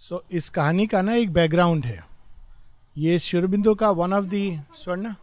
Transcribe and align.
सो 0.00 0.16
so, 0.16 0.32
इस 0.32 0.48
कहानी 0.48 0.86
का 0.86 1.00
ना 1.02 1.14
एक 1.14 1.32
बैकग्राउंड 1.32 1.84
है। 1.84 2.04
ये 2.96 3.18
शिवरबिंदो 3.18 3.74
का 3.74 3.90
वन 3.90 4.12
ऑफ़ 4.12 4.24
दी 4.24 4.58
स्वर्ण 4.74 5.14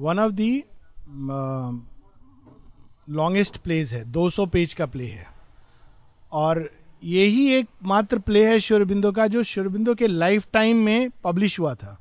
one 0.00 0.18
of 0.18 0.32
the 0.32 0.64
longest 3.10 3.56
plays 3.56 3.94
है 3.94 4.04
200 4.12 4.46
पेज 4.46 4.74
का 4.74 4.86
प्ले 4.86 5.06
है। 5.06 5.26
और 6.32 6.70
यही 7.02 7.50
एक 7.52 7.68
मात्र 7.84 8.18
प्ले 8.18 8.46
है 8.48 8.60
शिवरबिंदो 8.60 9.12
का 9.12 9.26
जो 9.26 9.42
शिवरबिंदो 9.42 9.94
के 9.94 10.06
लाइफ 10.06 10.48
टाइम 10.52 10.84
में 10.84 11.10
पब्लिश 11.24 11.58
हुआ 11.60 11.74
था। 11.74 12.00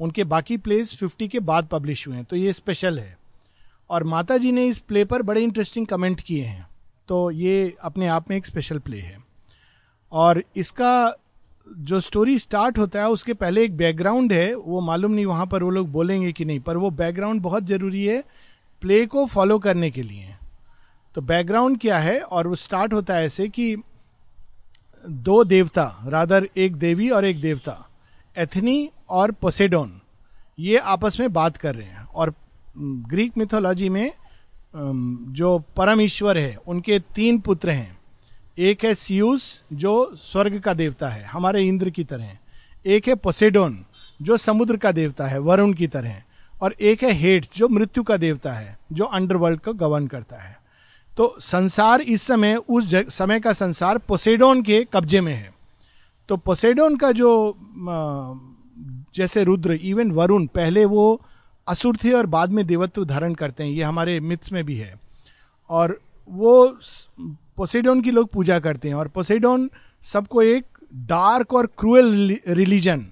उनके 0.00 0.24
बाकी 0.26 0.56
प्लेज 0.58 0.98
50 0.98 1.28
के 1.28 1.40
बाद 1.40 1.68
पब्लिश 1.72 2.06
हुए 2.08 2.16
हैं 2.16 2.24
तो 2.24 2.36
ये 2.36 2.52
स्पेशल 2.52 2.98
है। 2.98 3.16
और 3.90 4.04
माता 4.04 4.36
जी 4.36 4.52
ने 4.52 4.66
इस 4.66 4.78
प्ले 4.78 5.04
पर 5.04 5.22
बड़े 5.22 5.42
इंटरेस्टिंग 5.42 5.86
कमेंट 5.86 6.20
किए 6.20 6.44
हैं 6.44 6.68
तो 7.08 7.30
ये 7.30 7.76
अपने 7.82 8.08
आप 8.08 8.30
में 8.30 8.36
एक 8.36 8.46
स्पेशल 8.46 8.78
प्ले 8.78 9.00
है। 9.00 9.22
और 10.12 10.42
इसका 10.56 11.14
जो 11.66 12.00
स्टोरी 12.00 12.38
स्टार्ट 12.38 12.78
होता 12.78 13.00
है, 13.00 13.08
उसके 13.08 13.34
पहले 13.34 13.64
एक 13.64 13.76
बैकग्राउंड 13.76 14.32
है, 14.32 14.54
वो 14.54 14.80
मालूम 14.80 15.12
नहीं 15.12 15.26
वहाँ 15.26 15.46
पर 15.46 15.62
वो 15.62 15.70
लोग 15.70 15.90
बोलेंगे 15.92 16.32
कि 16.32 16.44
नहीं, 16.44 16.60
पर 16.60 16.76
वो 16.76 16.90
बैकग्राउंड 16.90 17.40
बहुत 17.42 17.64
ज़रूरी 17.64 18.04
है 18.04 18.22
प्ले 18.82 19.04
को 19.06 19.24
फॉलो 19.26 19.58
करने 19.58 19.90
के 19.90 20.02
लिए। 20.02 20.34
तो 21.14 21.20
बैकग्राउंड 21.22 21.78
क्या 21.80 21.98
है? 21.98 22.20
और 22.20 22.46
वो 22.46 22.54
स्टार्ट 22.54 22.92
होता 22.92 23.14
है 23.14 23.24
ऐसे 23.24 23.48
कि 23.48 23.76
दो 25.04 25.42
देवता 25.44 26.04
रादर 26.06 26.48
एक 26.56 26.76
देवी 26.76 27.08
और 27.10 27.24
एक 27.24 27.40
देवता 27.40 27.76
एथनी 28.36 28.90
और 29.08 29.30
पोसेडोन 29.32 30.00
ये 30.58 30.78
आपस 30.78 31.18
में 31.20 31.32
बात 31.32 31.56
कर 31.56 31.74
रहे 31.74 31.86
हैं। 31.86 32.04
और 32.04 32.34
ग्रीक 32.78 33.36
मिथोलॉजी 33.38 33.88
में 33.88 34.12
जो 34.76 35.58
परम 35.76 36.00
ईश्वर 36.00 36.38
है, 36.38 36.56
उनके 36.66 36.98
तीन 37.14 37.38
पुत्र 37.38 37.70
हैं। 37.70 37.96
एक 38.58 38.84
है 38.84 38.94
सियूस, 38.94 39.62
जो 39.72 40.14
स्वर्ग 40.14 40.58
का 40.60 40.74
देवता 40.74 41.08
है, 41.08 41.24
हमारे 41.24 41.62
इंद्र 41.62 41.90
की 41.90 42.04
तरह 42.04 42.36
एक 42.86 43.08
है 43.08 43.14
पोसेडोन, 43.14 43.78
जो 44.20 44.36
समुद्र 44.36 44.76
का 44.76 44.92
देवता 44.92 45.26
है, 45.26 45.38
वरुण 45.38 45.72
की 45.72 45.86
तरह 45.86 46.22
और 46.62 46.72
एक 46.72 47.02
है 47.02 47.12
हेट, 47.12 47.46
जो 47.56 47.68
मृत्यु 47.68 48.02
का 48.02 48.16
देवता 48.16 48.52
है, 48.52 48.76
जो 48.92 49.04
अंडरवर्ल्ड 49.04 49.60
को 49.60 49.72
गवर्न 49.74 50.06
करता 50.06 50.36
है। 50.36 50.56
तो 51.12 51.34
संसार 51.40 52.00
इस 52.00 52.22
समय, 52.22 52.54
उस 52.56 52.94
समय 53.08 53.40
का 53.40 53.52
संसार 53.52 53.98
पोसेडोन 53.98 54.62
के 54.62 54.84
कब्जे 54.92 55.20
में 55.20 55.34
है। 55.34 55.52
तो 56.28 56.36
पोसेडोन 56.36 56.96
का 56.96 57.12
जो 57.12 57.56
जैसे 59.14 59.44
रुद्र 59.44 59.72
इवन 59.72 60.10
वरुण, 60.10 60.46
पहले 60.46 60.84
वो 60.84 61.20
असुर 61.66 61.96
थे 61.96 62.12
और 62.12 62.26
बाद 62.26 62.50
में 62.50 62.66
देवत्व 62.66 63.04
धारण 63.04 63.34
करते 63.34 63.64
हैं, 63.64 63.70
ये 63.70 63.82
हमारे 63.82 64.18
मिथ्स 64.20 64.52
में 64.52 64.64
भी 64.64 64.76
है। 64.76 64.94
और 65.70 66.00
वो 66.28 66.78
पोसेडोन 67.56 68.00
की 68.00 68.10
लोग 68.10 68.28
पूजा 68.28 68.58
करते 68.58 68.88
हैं 68.88 68.94
और 68.94 69.08
पोसेडोन 69.08 69.70
सबको 70.02 70.42
एक 70.42 70.66
डार्क 70.94 71.54
और 71.54 71.66
क्रूएल 71.78 72.38
रिलीजन 72.48 73.06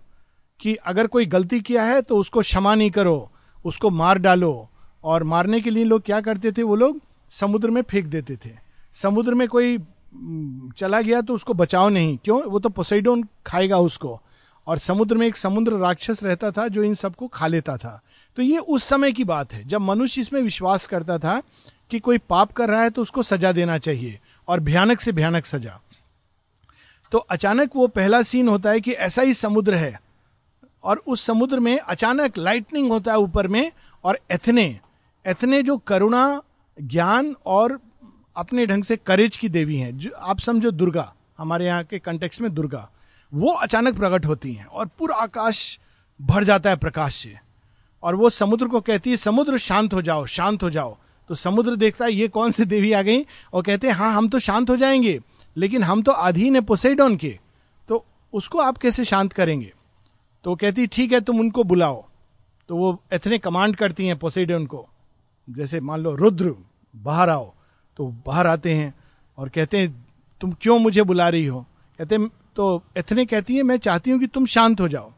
कि 0.60 0.74
अगर 0.74 1.06
कोई 1.06 1.26
गलती 1.26 1.60
किया 1.60 1.82
है 1.82 2.02
तो 2.02 2.16
उसको 2.16 2.40
क्षमा 2.40 2.74
नहीं 2.74 2.90
करो, 2.90 3.30
उसको 3.64 3.90
मार 3.90 4.18
डालो। 4.18 4.68
और 5.04 5.24
मारने 5.24 5.60
के 5.60 5.70
लिए 5.70 5.84
लोग 5.84 6.02
क्या 6.02 6.20
करते 6.20 6.52
थे, 6.52 6.62
वो 6.62 6.76
लोग 6.76 7.00
समुद्र 7.30 7.70
में 7.70 7.82
फेंक 7.82 8.06
देते 8.06 8.36
थे। 8.36 8.50
समुद्र 8.94 9.34
में 9.34 9.48
कोई 9.48 9.78
चला 10.76 11.00
गया 11.00 11.20
तो 11.20 11.34
उसको 11.34 11.54
बचाओ 11.54 11.88
नहीं। 11.88 12.16
क्यों? 12.24 12.42
वो 12.42 12.58
तो 12.58 12.68
पोसेडोन 12.68 13.24
खाएगा 13.46 13.78
उसको। 13.78 14.20
और 14.66 14.78
समुद्र 14.78 15.16
में 15.16 15.26
एक 15.26 15.36
समुद्र 15.36 15.72
राक्षस 15.72 16.22
रहता 16.22 16.50
था 16.50 16.68
जो 16.68 16.82
इन 16.82 16.94
सबको 16.94 17.28
खा 17.28 17.46
लेता 17.46 17.76
था। 17.76 18.00
तो 18.36 18.42
ये 18.42 18.58
उस 18.58 18.84
समय 18.84 19.12
की 19.12 19.24
बात 19.24 19.52
है। 19.52 19.64
जब 19.64 19.80
मनुष्य 19.80 20.20
इसमें 20.20 20.40
विश्वास 20.42 20.86
करता 20.86 21.18
था 21.18 21.42
कि 21.90 21.98
कोई 21.98 22.18
पाप 22.18 22.52
कर 22.52 22.68
रहा 22.68 22.82
है 22.82 22.90
तो 22.90 23.02
उसको 23.02 23.22
सजा 23.22 23.52
देना 23.52 23.78
चाहिए। 23.78 24.18
और 24.48 24.60
भयानक 24.60 25.00
से 25.00 25.12
भयानक 25.12 25.46
सजा। 25.46 25.80
तो 27.12 27.18
अचानक 27.18 27.70
वो 27.76 27.86
पहला 27.86 28.22
सीन 28.22 28.48
होता 28.48 28.70
है 28.70 28.80
कि 28.80 28.92
ऐसा 28.92 29.22
ही 29.22 29.34
समुद्र 29.34 29.74
है 29.74 30.00
और 30.84 31.02
उस 31.06 31.22
समुद्र 31.22 31.60
में 31.60 31.78
अचानक 31.78 32.38
लाइटनिंग 32.38 32.90
होता 32.90 33.12
है 33.12 33.18
ऊपर 33.18 33.48
में 33.48 33.72
और 34.04 34.18
एथने 34.30 34.80
एथने 35.26 35.62
जो 35.62 35.78
करुणा, 35.78 36.42
ज्ञान 36.80 37.36
और 37.46 37.80
अपने 38.36 38.66
ढंग 38.66 38.84
से 38.84 38.96
करेज 38.96 39.36
की 39.36 39.48
देवी 39.48 39.76
हैं। 39.76 39.98
जो, 39.98 40.10
आप 40.10 40.38
समझो 40.38 40.70
दुर्गा, 40.70 41.14
हमारे 41.38 41.66
यहाँ 41.66 41.84
के 41.84 41.98
कंटेक्स 41.98 42.40
में 42.40 42.54
दुर्गा, 42.54 42.90
वो 43.34 43.52
अचानक 43.52 43.96
प्रकट 43.96 44.26
होती 44.26 44.52
हैं 44.52 44.66
और 44.66 44.86
पूरा 44.86 45.16
आकाश 45.16 45.78
भर 46.22 46.44
जाता 46.44 46.70
है 46.70 46.76
प्रकाश 46.76 47.14
से। 47.14 47.38
और 48.02 48.14
वो 48.14 48.30
समुद्र 48.30 48.66
को 48.66 48.80
कहती 48.80 49.10
है, 49.10 49.16
समुद्र, 49.16 49.58
शांत 49.58 49.94
हो 49.94 50.02
जाओ, 50.02 50.26
शांत 50.26 50.62
हो 50.62 50.70
जाओ। 50.70 50.96
तो 51.28 51.34
समुद्र 51.34 51.76
देखता 51.76 52.04
है, 52.04 52.12
ये 52.12 52.28
कौन 52.28 52.50
सी 52.50 52.64
देवी 52.64 52.92
आ 52.92 53.02
गई? 53.02 53.24
और 53.52 53.62
कहते 53.62 53.86
हैं 53.86 53.94
हाँ 53.94 54.12
हम 54.14 54.28
तो 54.28 54.38
शांत 54.38 54.70
हो 54.70 54.76
जाएँगे, 54.76 55.20
लेकिन 55.56 55.82
हम 55.82 56.02
तो 56.02 56.12
अधीन 56.12 56.54
है 56.54 56.60
पोसेडोन 56.60 57.16
के। 57.16 57.38
तो 57.88 58.04
उसको 58.32 58.58
आप 58.58 58.78
कैसे 58.78 59.04
शांत 59.04 59.32
करेंगे? 59.32 59.72
तो 60.44 60.54
कहती, 60.54 60.86
ठीक 60.86 61.12
है, 61.12 61.20
तुम 61.20 61.40
उनको 61.40 61.64
बुलाओ। 61.64 62.04
तो 62.68 62.76
वो 62.76 63.02
इतने 63.12 63.38
कमांड 63.38 63.76
करती 63.76 64.06
हैं 64.06 64.18
पोसेडोन 64.18 64.66
को। 64.66 64.86
जैसे 65.48 65.80
मान 65.80 66.00
लो 66.00 66.14
रुद्र 66.14 66.54
बाहर 66.94 67.30
आओ 67.30 67.52
तो 67.98 68.06
बाहर 68.26 68.46
आते 68.46 68.74
हैं 68.74 68.94
और 69.38 69.48
कहते 69.48 69.78
हैं, 69.78 70.06
तुम 70.40 70.52
क्यों 70.60 70.78
मुझे 70.78 71.02
बुला 71.02 71.28
रही 71.28 71.46
हो? 71.46 71.60
कहते 71.98 72.14
हैं 72.14 72.28
तो 72.56 72.82
इतने 72.96 73.24
कहती 73.26 73.56
है, 73.56 73.62
मैं 73.62 73.76
चाहती 73.76 74.10
हूँ 74.10 74.20
कि 74.20 74.26
तुम 74.26 74.46
शांत 74.46 74.80
हो 74.80 74.88
जाओ। 74.88 75.12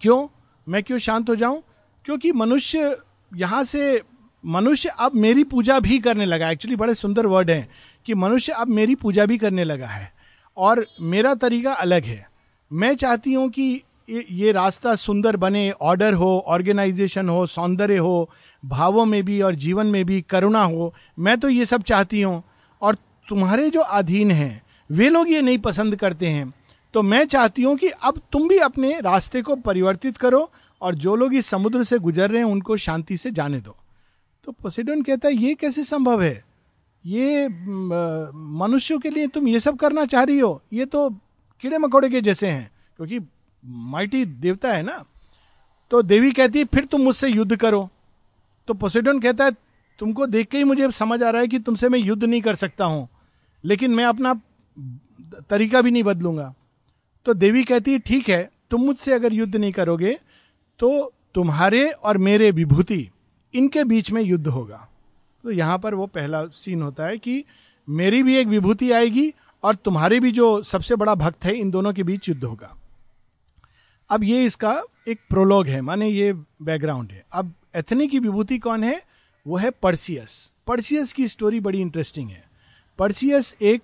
क्यों? 0.00 0.26
मैं 0.66 0.82
क्यों 0.82 0.98
शांत 0.98 1.28
हो 1.28 1.36
जाऊँ? 1.36 1.62
क्योंकि 2.04 2.32
मनुष्य 2.32 2.96
यहाँ 3.32 3.62
से 3.64 4.02
मनुष्य 4.46 4.88
अब 4.88 5.12
मेरी 5.14 5.44
पूजा 5.44 5.80
भी 5.80 5.98
करने 5.98 6.24
लगा 6.24 6.50
एक्चुअली 6.50 6.76
बड़े 6.76 6.94
सुंदर 6.94 7.26
वर्ड 7.26 7.50
हैं 7.50 7.68
कि 8.06 8.14
मनुष्य 8.14 8.52
अब 8.52 8.68
मेरी 8.68 8.94
पूजा 8.94 9.26
भी 9.26 9.38
करने 9.38 9.64
लगा 9.64 9.86
है। 9.86 10.12
और 10.56 10.86
मेरा 11.00 11.34
तरीका 11.34 11.72
अलग 11.72 12.04
है। 12.04 12.28
मैं 12.72 12.96
चाहती 12.96 13.32
हूँ 13.32 13.48
कि 13.50 13.82
ये 14.30 14.52
रास्ता 14.52 14.94
सुंदर 14.94 15.36
बने 15.36 15.70
ऑर्डर 15.70 16.14
हो 16.14 16.44
ऑर्गेनाइजेशन 16.46 17.28
हो, 17.28 17.46
सौंदर्य 17.46 17.96
हो, 17.96 18.30
भावों 18.64 19.04
में 19.04 19.24
भी 19.24 19.40
और 19.42 19.54
जीवन 19.54 19.86
में 19.86 20.04
भी 20.04 20.20
करुणा 20.20 20.62
हो। 20.64 20.94
मैं 21.18 21.40
तो 21.40 21.48
ये 21.48 21.66
सब 21.66 21.82
चाहती 21.82 22.22
हूँ। 22.22 22.42
और 22.82 22.94
तुम्हारे 23.28 23.70
जो 23.70 23.80
अधीन 23.80 24.30
हैं, 24.30 24.62
वे 24.90 25.08
लोग 25.08 25.30
ये 25.30 25.42
नहीं 25.42 25.58
पसंद 25.58 25.96
करते 25.96 26.26
हैं। 26.26 26.52
तो 26.94 27.02
मैं 27.02 27.24
चाहती 27.26 27.62
हूँ 27.62 27.76
कि 27.76 27.88
अब 27.88 28.20
तुम 28.32 28.48
भी 28.48 28.58
अपने 28.58 29.00
रास्ते 29.00 29.42
को 29.42 29.56
परिवर्तित 29.56 30.16
करो 30.16 30.50
और 30.82 30.94
जो 30.94 31.16
लोग 31.16 31.34
इस 31.34 31.46
समुद्र 31.46 31.84
से 31.84 31.98
गुजर 31.98 32.30
रहे 32.30 32.38
हैं, 32.38 32.50
उनको 32.50 32.76
शांति 32.76 33.16
से 33.16 33.30
जाने 33.30 33.60
दो। 33.60 33.76
तो 34.44 34.52
पोसिडोन 34.52 35.02
कहता 35.02 35.28
है, 35.28 35.34
ये 35.34 35.54
कैसे 35.54 35.84
संभव 35.84 36.22
है? 36.22 36.44
ये 37.04 37.48
मनुष्यों 37.48 38.98
के 38.98 39.10
लिए 39.10 39.26
तुम 39.26 39.48
ये 39.48 39.60
सब 39.60 39.76
करना 39.76 40.04
चाह 40.06 40.22
रही 40.22 40.38
हो? 40.38 40.60
ये 40.72 40.84
तो 40.86 41.08
कीड़े 41.62 41.78
मकोड़े 41.78 42.08
के 42.10 42.20
जैसे 42.20 42.48
हैं, 42.48 42.70
क्योंकि 42.96 43.20
माइटी 43.62 44.24
देवता 44.24 44.72
है 44.72 44.82
ना? 44.82 45.04
तो 45.90 46.02
देवी 46.02 46.32
कहती 46.32 46.58
है, 46.58 46.64
फिर 46.64 46.84
तुम 46.84 47.02
मुझसे 47.02 47.28
युद्ध 47.28 47.56
करो। 47.56 47.88
तो 48.68 48.74
पोसिडोन 48.74 49.20
कहता 49.20 49.44
है, 49.44 49.52
तुमको 50.00 50.26
देख 50.26 50.48
के 50.48 50.58
ही 50.58 50.64
मुझे 50.64 50.90
समझ 50.92 51.22
आ 51.22 51.30
रहा 51.30 51.40
है 51.40 51.48
कि 51.48 51.58
तुमसे 51.60 51.88
मैं 51.88 51.98
युद्ध 51.98 52.22
नहीं 52.24 52.40
कर 52.42 52.54
सकता 52.56 52.84
हूँ, 52.84 53.08
लेकिन 53.64 53.90
मैं 53.90 54.04
अपना 54.04 54.34
तरीका 55.50 55.80
भी 55.82 55.90
नहीं 55.90 56.02
बदलूँगा। 56.02 56.54
तो 57.26 57.34
देवी 57.34 57.64
कहती 57.64 57.92
है, 57.92 57.98
ठीक 57.98 58.28
है, 58.28 58.50
तुम 58.70 58.80
मुझसे 58.80 59.12
अगर 59.12 59.32
युद्ध 59.32 59.56
नहीं 59.56 59.72
करोगे 59.72 60.18
तो 60.80 61.12
तुम्हारे 61.34 61.88
और 61.90 62.18
मेरे 62.18 62.50
विभूति 62.50 63.08
इनके 63.54 63.84
बीच 63.84 64.10
में 64.10 64.22
युद्ध 64.22 64.46
होगा। 64.46 64.88
तो 65.44 65.50
यहाँ 65.50 65.78
पर 65.78 65.94
वो 65.94 66.06
पहला 66.06 66.44
सीन 66.46 66.82
होता 66.82 67.06
है 67.06 67.18
कि 67.18 67.44
मेरी 67.88 68.22
भी 68.22 68.36
एक 68.36 68.46
विभूति 68.46 68.90
आएगी 68.90 69.32
और 69.62 69.74
तुम्हारे 69.74 70.20
भी 70.20 70.32
जो 70.32 70.62
सबसे 70.62 70.96
बड़ा 70.96 71.14
भक्त 71.14 71.44
है, 71.44 71.54
इन 71.54 71.70
दोनों 71.70 71.92
के 71.92 72.02
बीच 72.02 72.28
युद्ध 72.28 72.44
होगा। 72.44 72.74
अब 74.10 74.24
ये 74.24 74.44
इसका 74.44 74.82
एक 75.08 75.20
प्रोलॉग 75.30 75.66
है, 75.66 75.80
माने 75.80 76.08
ये 76.08 76.32
बैकग्राउंड 76.32 77.10
है। 77.10 77.24
अब 77.32 77.52
एथनी 77.76 78.06
की 78.08 78.18
विभूति 78.18 78.58
कौन 78.58 78.84
है? 78.84 79.02
वो 79.46 79.56
है 79.56 79.70
पर्सियस। 79.70 80.52
पर्सियस 80.66 81.12
की 81.12 81.28
स्टोरी 81.28 81.60
बड़ी 81.60 81.80
इंटरेस्टिंग 81.80 82.30
है। 82.30 82.44
पर्सियस 82.98 83.56
एक 83.62 83.82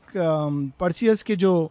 पर्सियस 0.80 1.22
के 1.22 1.36
जो 1.36 1.70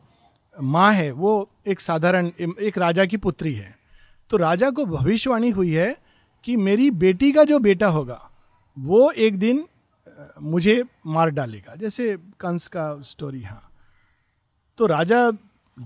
माँ 0.61 0.91
है, 0.93 1.11
वो 1.11 1.49
एक 1.67 1.79
साधारण, 1.79 2.31
एक 2.61 2.77
राजा 2.77 3.05
की 3.05 3.17
पुत्री 3.17 3.53
है। 3.53 3.77
तो 4.29 4.37
राजा 4.37 4.69
को 4.69 4.85
भविष्यवाणी 4.85 5.49
हुई 5.49 5.71
है 5.71 5.95
कि 6.45 6.55
मेरी 6.57 6.89
बेटी 6.91 7.31
का 7.31 7.43
जो 7.43 7.59
बेटा 7.59 7.87
होगा, 7.89 8.21
वो 8.77 9.09
एक 9.11 9.37
दिन 9.39 9.63
मुझे 10.41 10.83
मार 11.07 11.29
डालेगा। 11.29 11.75
जैसे 11.75 12.15
कंस 12.39 12.67
का 12.67 12.95
स्टोरी 13.01 13.41
हाँ। 13.43 13.61
तो 14.79 14.85
राजा 14.85 15.29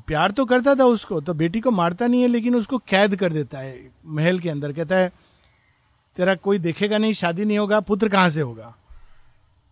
प्यार 0.08 0.32
तो 0.32 0.46
करता 0.46 0.74
था 0.76 0.86
उसको 0.86 1.20
तो 1.22 1.34
बेटी 1.34 1.60
को 1.60 1.72
मारता 1.72 2.08
नहीं 2.08 2.22
है, 2.22 2.28
लेकिन 2.28 2.56
उसको 2.56 2.78
कैद 2.80 3.16
कर 3.16 3.34
देता 3.34 3.60
है, 3.60 3.92
महल 4.06 4.40
के 4.40 4.50
अंदर। 4.50 4.74
कहता 4.74 4.96
है, 4.96 5.12
तेरा 6.18 6.36
कोई 6.36 6.60
देखेगा 6.60 6.98
नहीं, 6.98 7.14
शादी 7.14 7.46
नहीं 7.46 7.58
होगा, 7.58 7.80
पुत्र 7.80 8.10
कहाँ 8.10 8.30
से 8.30 8.42
होगा? 8.42 8.76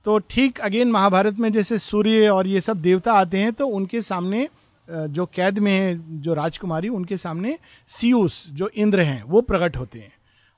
तो 0.05 0.17
ठीक 0.29 0.59
अगेन 0.59 0.91
महाभारत 0.91 1.39
में 1.39 1.51
जैसे 1.51 1.77
सूर्य 1.79 2.29
और 2.29 2.47
ये 2.47 2.61
सब 2.61 2.81
देवता 2.81 3.13
आते 3.13 3.39
हैं 3.39 3.51
तो 3.53 3.67
उनके 3.69 4.01
सामने 4.01 4.47
जो 4.87 5.25
कैद 5.25 5.59
में 5.59 5.71
है, 5.71 6.21
जो 6.21 6.33
राजकुमारी, 6.33 6.89
उनके 6.89 7.17
सामने 7.17 7.57
सीयूस 7.89 8.45
जो 8.49 8.69
इंद्र 8.69 9.01
हैं, 9.01 9.23
वो 9.23 9.41
प्रकट 9.41 9.77
होते 9.77 9.99
हैं। 9.99 10.11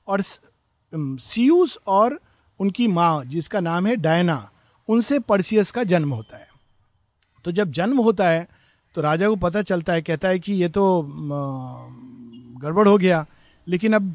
और 0.08 0.22
सीयूस 0.22 1.78
और 1.86 2.18
उनकी 2.60 2.86
माँ, 2.88 3.24
जिसका 3.24 3.60
नाम 3.60 3.86
है 3.86 3.96
डायना, 3.96 4.50
उनसे 4.88 5.18
पर्सियस 5.18 5.70
का 5.70 5.84
जन्म 5.84 6.10
होता 6.10 6.36
है। 6.36 6.48
तो 7.44 7.52
जब 7.52 7.70
जन्म 7.72 7.98
होता 8.00 8.28
है 8.28 8.46
तो 8.96 9.00
राजा 9.00 9.28
को 9.28 9.36
पता 9.36 9.62
चलता 9.62 9.92
है, 9.92 10.02
कहता 10.02 10.28
है 10.28 10.38
कि 10.38 10.52
ये 10.52 10.68
तो 10.68 11.02
गड़बड़ 12.58 12.86
हो 12.88 12.96
गया, 12.98 13.24
लेकिन 13.66 13.92
अब 13.92 14.14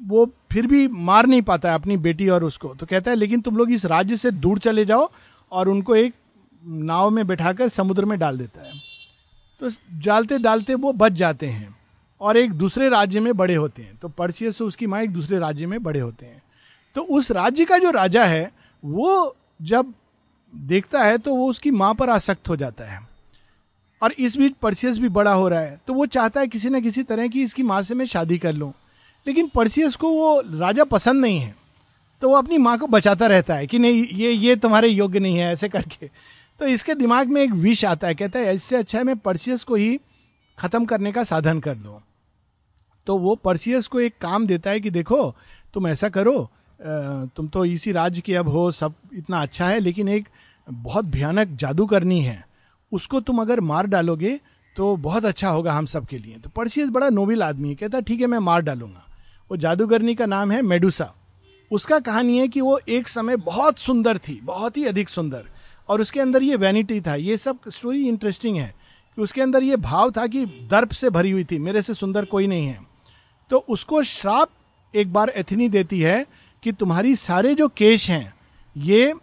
वो 0.00 0.26
फिर 0.52 0.66
भी 0.66 0.86
मार 0.88 1.26
नहीं 1.26 1.42
पाता 1.42 1.68
है 1.68 1.74
अपनी 1.74 1.96
बेटी 1.98 2.28
और 2.28 2.44
उसको। 2.44 2.68
तो 2.74 2.86
कहता 2.86 3.10
है, 3.10 3.16
लेकिन 3.16 3.40
तुम 3.40 3.56
लोग 3.56 3.70
इस 3.72 3.84
राज्य 3.86 4.16
से 4.16 4.30
दूर 4.30 4.58
चले 4.58 4.84
जाओ 4.84 5.10
और 5.52 5.68
उनको 5.68 5.96
एक 5.96 6.14
नाव 6.62 7.10
में 7.10 7.26
बैठाकर 7.26 7.68
समुद्र 7.68 8.04
में 8.04 8.18
डाल 8.18 8.38
देता 8.38 8.62
है। 8.62 8.72
तो 9.60 9.68
डालते 10.04 10.38
डालते 10.38 10.74
वो 10.76 10.92
बच 10.92 11.12
जाते 11.12 11.46
हैं। 11.46 11.76
और 12.20 12.36
एक 12.36 12.52
दूसरे 12.52 12.88
राज्य 12.88 13.20
में 13.20 13.36
बड़े 13.36 13.54
होते 13.54 13.82
हैं। 13.82 13.96
तो 13.96 14.08
पर्सियस 14.08 14.58
से 14.58 14.64
उसकी 14.64 14.86
माँ 14.86 15.02
एक 15.02 15.10
दूसरे 15.10 15.38
राज्य 15.38 15.66
में 15.66 15.82
बड़े 15.82 16.00
होते 16.00 16.26
हैं। 16.26 16.42
तो 16.94 17.02
उस 17.02 17.30
राज्य 17.30 17.64
का 17.64 17.78
जो 17.78 17.90
राजा 17.90 18.24
है, 18.24 18.52
वो 18.84 19.36
जब 19.62 19.94
देखता 20.54 21.02
है 21.04 21.18
तो 21.18 21.34
वो 21.34 21.50
उसकी 21.50 21.70
माँ 21.70 21.94
पर 21.94 22.10
आसक्त 22.10 22.48
हो 22.48 22.56
जाता 22.56 22.84
है। 22.84 23.08
और 24.02 24.12
इस 24.12 24.36
बीच 24.36 24.52
पर्सियस 24.52 24.98
भी 24.98 25.08
बड़ा 25.08 25.32
हो 25.32 25.48
रहा 25.48 25.60
है। 25.60 25.80
तो 25.86 25.94
वो 25.94 26.06
चाहता 26.06 26.40
है 26.40 26.46
किसी 26.46 26.70
न 26.70 26.80
किसी 26.80 27.02
तरह 27.02 27.28
की 27.28 27.42
इसकी 27.42 27.62
माँ 27.62 27.82
से 27.82 27.94
मैं 27.94 28.04
शादी 28.04 28.38
कर 28.38 28.52
लूँ। 28.52 28.72
लेकिन 29.26 29.48
पर्सियस 29.48 29.96
को 29.96 30.12
वो 30.12 30.40
राजा 30.40 30.84
पसंद 30.84 31.20
नहीं 31.20 31.38
है। 31.38 31.54
तो 32.22 32.28
वो 32.28 32.36
अपनी 32.36 32.58
माँ 32.58 32.78
को 32.78 32.86
बचाता 32.86 33.26
रहता 33.26 33.54
है 33.54 33.66
कि 33.66 33.78
नहीं, 33.78 34.04
ये 34.04 34.32
ये 34.32 34.56
तुम्हारे 34.56 34.88
योग्य 34.88 35.18
नहीं 35.18 35.36
है, 35.36 35.52
ऐसे 35.52 35.68
करके। 35.68 36.10
तो 36.60 36.66
इसके 36.66 36.94
दिमाग 36.94 37.28
में 37.28 37.42
एक 37.42 37.52
विष 37.52 37.84
आता 37.84 38.06
है, 38.06 38.14
कहता 38.14 38.38
है, 38.38 38.54
इससे 38.54 38.76
अच्छा 38.76 38.98
है 38.98 39.04
मैं 39.04 39.16
पर्सियस 39.16 39.64
को 39.64 39.74
ही 39.74 40.00
खत्म 40.58 40.84
करने 40.84 41.12
का 41.12 41.24
साधन 41.24 41.60
कर 41.60 41.74
दूँ। 41.74 42.00
तो 43.10 43.16
वो 43.18 43.34
पर्सियस 43.34 43.86
को 43.86 44.00
एक 44.00 44.14
काम 44.20 44.46
देता 44.46 44.70
है 44.70 44.80
कि 44.80 44.90
देखो, 44.90 45.34
तुम 45.74 45.86
ऐसा 45.88 46.08
करो 46.08 46.50
तुम 47.36 47.46
तो 47.48 47.64
इसी 47.64 47.92
राज्य 47.92 48.20
के 48.20 48.34
अब 48.34 48.48
हो, 48.48 48.70
सब 48.72 48.94
इतना 49.14 49.40
अच्छा 49.42 49.68
है, 49.68 49.78
लेकिन 49.80 50.08
एक 50.08 50.28
बहुत 50.68 51.04
भयानक 51.06 51.56
जादू 51.56 51.86
करनी 51.86 52.20
है। 52.20 52.44
उसको 52.92 53.20
तुम 53.20 53.40
अगर 53.40 53.60
मार 53.60 53.86
डालोगे 53.86 54.38
तो 54.76 54.94
बहुत 54.98 55.24
अच्छा 55.24 55.48
होगा 55.48 55.72
हम 55.72 55.86
सब 55.86 56.06
के 56.06 56.18
लिए। 56.18 56.36
तो 56.36 56.50
पर्सियस 56.50 56.88
बड़ा 56.88 57.08
नोबल 57.08 57.42
आदमी 57.42 57.68
है, 57.68 57.74
कहता 57.74 57.98
है, 57.98 58.02
ठीक 58.02 58.20
है, 58.20 58.26
मैं 58.26 58.38
मार 58.38 58.62
डालूँगा। 58.62 59.04
वो 59.50 59.56
जादूगरनी 59.56 60.14
का 60.14 60.26
नाम 60.26 60.52
है 60.52 60.60
मेडुसा। 60.62 61.12
उसका 61.70 61.98
कहानी 62.00 62.38
है 62.38 62.46
कि 62.48 62.60
वो 62.60 62.78
एक 62.88 63.08
समय 63.08 63.36
बहुत 63.38 63.78
सुंदर 63.78 64.18
थी, 64.18 64.40
बहुत 64.44 64.76
ही 64.76 64.84
अधिक 64.84 65.08
सुंदर, 65.08 65.42
और 65.88 66.00
उसके 66.00 66.20
अंदर 66.20 66.42
ये 66.42 66.56
वैनिटी 66.56 67.00
था, 67.00 67.14
ये 67.14 67.36
सब 67.36 67.58
स्टोरी 67.68 68.06
इंटरेस्टिंग 68.08 68.56
है 68.56 68.74
कि 69.18 69.22
उसके 69.22 69.42
अंदर 69.42 69.62
ये 69.62 69.76
भाव 69.78 70.10
था 70.10 70.26
कि 70.26 70.44
दर्प 70.70 70.92
से 70.92 71.10
भरी 71.10 71.30
हुई 71.30 71.44
थी, 71.44 71.58
मेरे 71.58 71.82
से 71.82 71.94
सुंदर 71.94 72.24
कोई 72.24 72.46
नहीं 72.46 72.66
है। 72.66 72.89
तो 73.50 73.58
उसको 73.58 74.02
श्राप 74.02 74.48
एक 74.94 75.12
बार 75.12 75.28
एथनी 75.28 75.68
देती 75.68 76.00
है 76.00 76.26
कि 76.62 76.72
तुम्हारी 76.72 77.16
सारे 77.16 77.54
जो 77.54 77.68
केश 77.68 78.10
हैं, 78.10 78.34
ये 78.76 79.14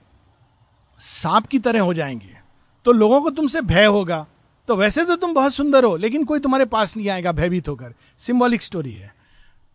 सांप 1.00 1.46
की 1.46 1.60
तरह 1.60 1.82
हो 1.82 1.94
जाएँगे। 1.94 2.38
तो 2.86 2.92
लोगों 2.92 3.22
को 3.22 3.30
तुमसे 3.30 3.62
भय 3.62 3.86
होगा। 3.86 4.28
तो 4.68 4.76
वैसे 4.76 5.06
तो 5.06 5.16
तुम 5.16 5.34
बहुत 5.34 5.54
सुंदर 5.54 5.84
हो, 5.84 5.96
लेकिन 5.96 6.24
कोई 6.24 6.40
तुम्हारे 6.40 6.66
पास 6.66 6.98
नहीं 6.98 7.10
आएगा, 7.10 7.32
भयभीत 7.32 7.68
होकर। 7.68 7.94
सिंबॉलिक 8.20 8.62
स्टोरी 8.62 8.92
है। 8.92 9.16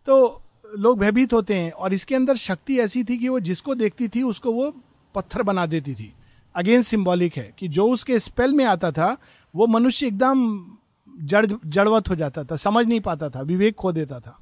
तो 0.05 0.41
लोग 0.77 0.99
भयभीत 0.99 1.33
होते 1.33 1.55
हैं, 1.55 1.71
और 1.71 1.93
इसके 1.93 2.15
अंदर 2.15 2.35
शक्ति 2.35 2.79
ऐसी 2.79 3.03
थी 3.03 3.17
कि 3.17 3.29
वो 3.29 3.39
जिसको 3.39 3.75
देखती 3.75 4.07
थी, 4.07 4.21
उसको 4.21 4.51
वो 4.51 4.73
पत्थर 5.15 5.41
बना 5.41 5.65
देती 5.65 5.93
थी। 5.93 6.13
अगेन 6.55 6.81
सिंबॉलिक 6.81 7.37
है 7.37 7.53
कि 7.59 7.67
जो 7.67 7.87
उसके 7.87 8.19
स्पेल 8.19 8.53
में 8.53 8.65
आता 8.65 8.91
था, 8.91 9.17
वो 9.55 9.67
मनुष्य 9.67 10.07
एकदम 10.07 10.65
जड़, 11.19 11.45
जड़वत 11.65 12.09
हो 12.09 12.15
जाता 12.15 12.43
था, 12.43 12.55
समझ 12.55 12.85
नहीं 12.85 13.01
पाता 13.01 13.29
था, 13.29 13.41
विवेक 13.41 13.75
खो 13.75 13.91
देता 13.91 14.19
था। 14.19 14.39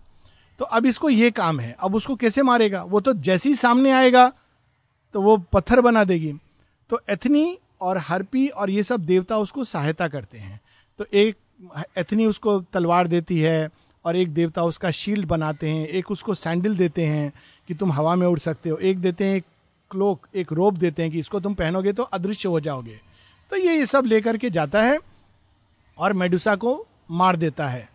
तो 0.62 0.66
अब 0.68 0.86
इसको 0.86 1.10
ये 1.10 1.30
काम 1.32 1.60
है। 1.60 1.76
अब 1.80 1.96
उसको 1.96 2.16
कैसे 2.16 2.42
मारेगा? 2.44 2.82
वो 2.84 3.00
तो 3.00 3.14
जैसे 3.14 3.50
ही 3.50 3.56
सामने 3.56 3.92
आएगा 3.92 4.32
तो 5.14 5.22
वो 5.22 5.36
पत्थर 5.54 5.82
बना 5.82 6.04
देगी। 6.04 6.34
तो 6.90 7.00
एथनी 7.10 7.58
और 7.82 7.98
हरपी 7.98 8.48
और 8.48 8.70
ये 8.70 8.84
सब 8.84 9.06
देवता 9.06 9.38
उसको 9.38 9.64
सहायता 9.64 10.08
करते 10.08 10.38
हैं। 10.38 10.60
तो 11.00 11.06
एक 11.14 11.38
एथनी 11.98 12.26
उसको 12.26 12.60
तलवार 12.74 13.08
देती 13.08 13.40
है 13.40 13.70
और 14.06 14.16
एक 14.16 14.34
देवता 14.34 14.64
उसका 14.64 14.92
शील्ड 14.92 15.26
बनाते 15.26 15.70
हैं, 15.70 15.88
एक 15.88 16.12
उसको 16.12 16.34
सैंडल 16.34 16.78
देते 16.78 17.06
हैं 17.06 17.32
कि 17.68 17.74
तुम 17.74 17.92
हवा 17.92 18.16
में 18.16 18.28
उड़ 18.28 18.40
सकते 18.40 18.70
हो। 18.70 18.78
एक 18.78 19.00
देते 19.00 19.26
हैं 19.26 19.36
एक 19.36 19.46
क्लोक, 19.92 20.28
एक 20.36 20.54
रोप 20.54 20.74
देते 20.74 21.04
हैं 21.04 21.12
कि 21.12 21.20
इसको 21.20 21.40
तुम 21.40 21.54
पहनोगे 21.54 21.94
तो 21.94 22.04
अदृश्य 22.04 22.50
हो 22.50 22.60
जाओगे। 22.60 23.00
तो 23.52 23.56
ये 23.56 23.78
ये 23.78 23.86
सब 23.86 24.06
लेकर 24.06 24.38
के 24.38 24.50
जाता 24.50 24.82
है 24.84 25.00
और 25.98 26.14
मेडुसा 26.14 26.56
को 26.56 26.86
मार 27.12 27.36
देता 27.36 27.68
है। 27.68 27.90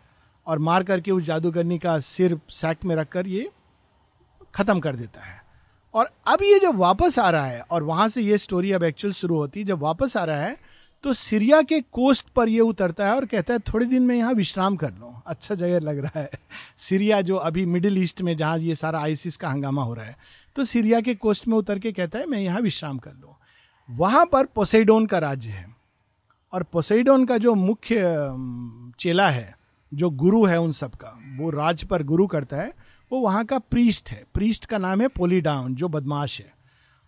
और 0.47 0.59
मार 0.59 0.83
करके 0.85 1.11
उस 1.11 1.23
जादूगरनी 1.25 1.79
का 1.79 1.99
सिर 2.01 2.39
सैक 2.51 2.85
में 2.85 2.95
रखकर 2.97 3.27
ये 3.27 3.49
खत्म 4.55 4.81
कर 4.81 4.97
देता 4.97 5.21
है। 5.21 5.41
और 5.95 6.11
अब 6.27 6.43
ये 6.43 6.59
जब 6.59 6.77
वापस 6.77 7.19
आ 7.19 7.29
रहा 7.31 7.47
है, 7.47 7.61
और 7.61 7.83
वहाँ 7.83 8.09
से 8.09 8.23
ये 8.23 8.39
स्टोरी 8.39 8.73
अब 8.73 8.83
एक्चुअल 8.85 9.13
शुरू 9.15 9.37
होती 9.37 9.61
है 9.61 9.67
जब 9.67 9.81
वापस 9.81 10.17
आ 10.17 10.25
रहा 10.25 10.41
है 10.41 10.57
तो 11.05 11.13
सीरिया 11.15 11.61
के 11.63 11.81
कोस्ट 11.83 12.29
पर 12.29 12.49
ये 12.49 12.61
उतरता 12.61 13.07
है 13.07 13.15
और 13.15 13.25
कहता 13.27 13.53
है, 13.55 13.59
थोड़े 13.63 13.87
दिन 13.87 14.03
में 14.03 14.15
यहाँ 14.17 14.33
विश्राम 14.33 14.77
कर 14.77 14.91
लो। 14.91 15.13
अच्छा 15.27 15.55
जगह 15.55 15.81
लग 15.81 15.99
रहा 15.99 16.21
है। 16.21 16.31
सीरिया 16.79 17.21
जो 17.21 17.37
अभी 17.39 17.65
मिडिल 17.67 18.03
ईस्ट 18.03 18.23
में, 18.23 18.37
जहाँ 18.37 18.59
ये 18.59 18.75
सारा 18.75 19.01
आइसिस 19.01 19.37
का 19.37 19.49
हंगामा 19.49 19.83
हो 19.83 19.95
रहा 19.95 20.05
है 20.05 20.17
तो 20.57 20.65
सीरिया 20.65 21.01
के 21.01 21.15
कोस्ट 21.15 21.49
में 21.49 21.57
उतर 21.57 21.79
के 21.79 21.93
कहता 21.93 22.19
है, 22.19 22.27
मैं 22.27 22.39
यहाँ 22.39 22.61
विश्राम 22.61 22.99
कर 22.99 23.13
लू। 23.13 23.35
वहाँ 23.89 24.25
पर 24.27 24.47
पोसेडोन 24.47 25.07
का 25.07 25.19
राज्य 25.19 25.49
है। 25.49 25.75
और 26.53 26.63
पोसेडोन 26.63 27.25
का 27.27 27.39
जो 27.39 27.55
मुख्य 27.55 28.03
चेला 28.99 29.29
है 29.31 29.56
जो 29.95 30.11
गुरु 30.11 30.45
है 30.45 30.61
उन 30.61 30.73
सब 30.73 30.95
का 30.95 31.19
वो 31.37 31.51
राज 31.51 31.85
पर 31.85 32.03
गुरु 32.03 32.27
करता 32.27 32.57
है, 32.57 32.73
वो 33.13 33.21
वहाँ 33.21 33.45
का 33.45 33.59
प्रीस्ट 33.59 34.11
है। 34.11 34.25
प्रीस्ट 34.35 34.67
का 34.67 34.79
नाम 34.79 35.01
है 35.01 35.09
पोलीडाउन 35.09 35.75
जो 35.75 35.89
बदमाश 35.89 36.39
है। 36.41 36.55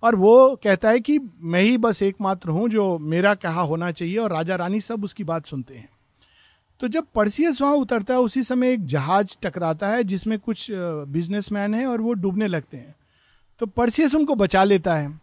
और 0.03 0.15
वो 0.15 0.61
कहता 0.63 0.91
है 0.91 1.01
कि 1.01 1.19
मैं 1.41 1.63
ही 1.63 1.79
बस 1.79 2.03
एकमात्र 2.03 2.51
हूँ 2.51 2.69
जो 2.69 2.99
मेरा 2.99 3.35
कहा 3.35 3.61
होना 3.61 3.91
चाहिए 3.91 4.17
और 4.17 4.33
राजा 4.33 4.57
रानी 4.57 4.81
सब 4.81 5.05
उसकी 5.05 5.25
बात 5.25 5.47
सुनते 5.47 5.75
हैं। 5.75 5.89
तो 6.81 6.89
जब 6.89 7.07
पर्सियस 7.15 7.61
वहाँ 7.63 7.75
उतरता 7.75 8.15
है, 8.15 8.21
उसी 8.21 8.43
समय 8.43 8.73
एक 8.73 8.87
जहाज़ 8.87 9.37
टकराता 9.43 9.89
है, 9.89 10.05
जिसमें 10.05 10.39
कुछ 10.39 10.67
बिजनेसमैन 10.73 11.75
है 11.75 11.87
और 11.87 12.01
वो 12.01 12.13
डूबने 12.13 12.47
लगते 12.47 12.77
हैं। 12.77 12.95
तो 13.59 13.67
पर्सियस 13.67 14.15
उनको 14.15 14.35
बचा 14.35 14.65
लेता 14.65 14.95
है। 14.95 15.21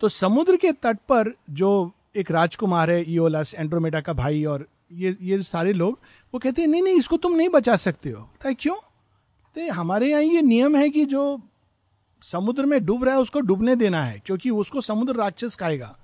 तो 0.00 0.08
समुद्र 0.08 0.56
के 0.56 0.72
तट 0.72 0.98
पर 1.08 1.34
जो 1.50 1.92
एक 2.16 2.30
राजकुमार 2.30 2.90
है 2.90 3.12
ईओलस 3.12 3.54
एंड्रोमेडा 3.54 4.00
का 4.00 4.12
भाई 4.12 4.44
और 4.44 4.66
ये 4.92 5.16
ये 5.22 5.42
सारे 5.42 5.72
लोग, 5.72 5.98
वो 6.34 6.40
कहते 6.40 6.62
हैं, 6.62 6.68
नहीं 6.68 6.82
नहीं, 6.82 6.96
इसको 6.96 7.16
तुम 7.16 7.32
नहीं 7.32 7.48
बचा 7.48 7.76
सकते 7.76 8.10
हो। 8.10 8.22
कहता 8.22 8.48
है, 8.48 8.54
क्यों? 8.54 8.74
कहते 8.74 9.66
हमारे 9.66 10.10
यहाँ 10.10 10.22
ये 10.22 10.42
नियम 10.42 10.76
है 10.76 10.88
कि 10.88 11.04
जो 11.04 11.40
समुद्र 12.22 12.64
में 12.64 12.84
डूब 12.84 13.04
रहा 13.04 13.14
है, 13.14 13.20
उसको 13.20 13.40
डूबने 13.40 13.76
देना 13.76 14.02
है, 14.02 14.22
क्योंकि 14.26 14.50
उसको 14.50 14.80
समुद्र 14.80 15.14
राक्षस 15.14 15.56
खाएगा। 15.56 15.98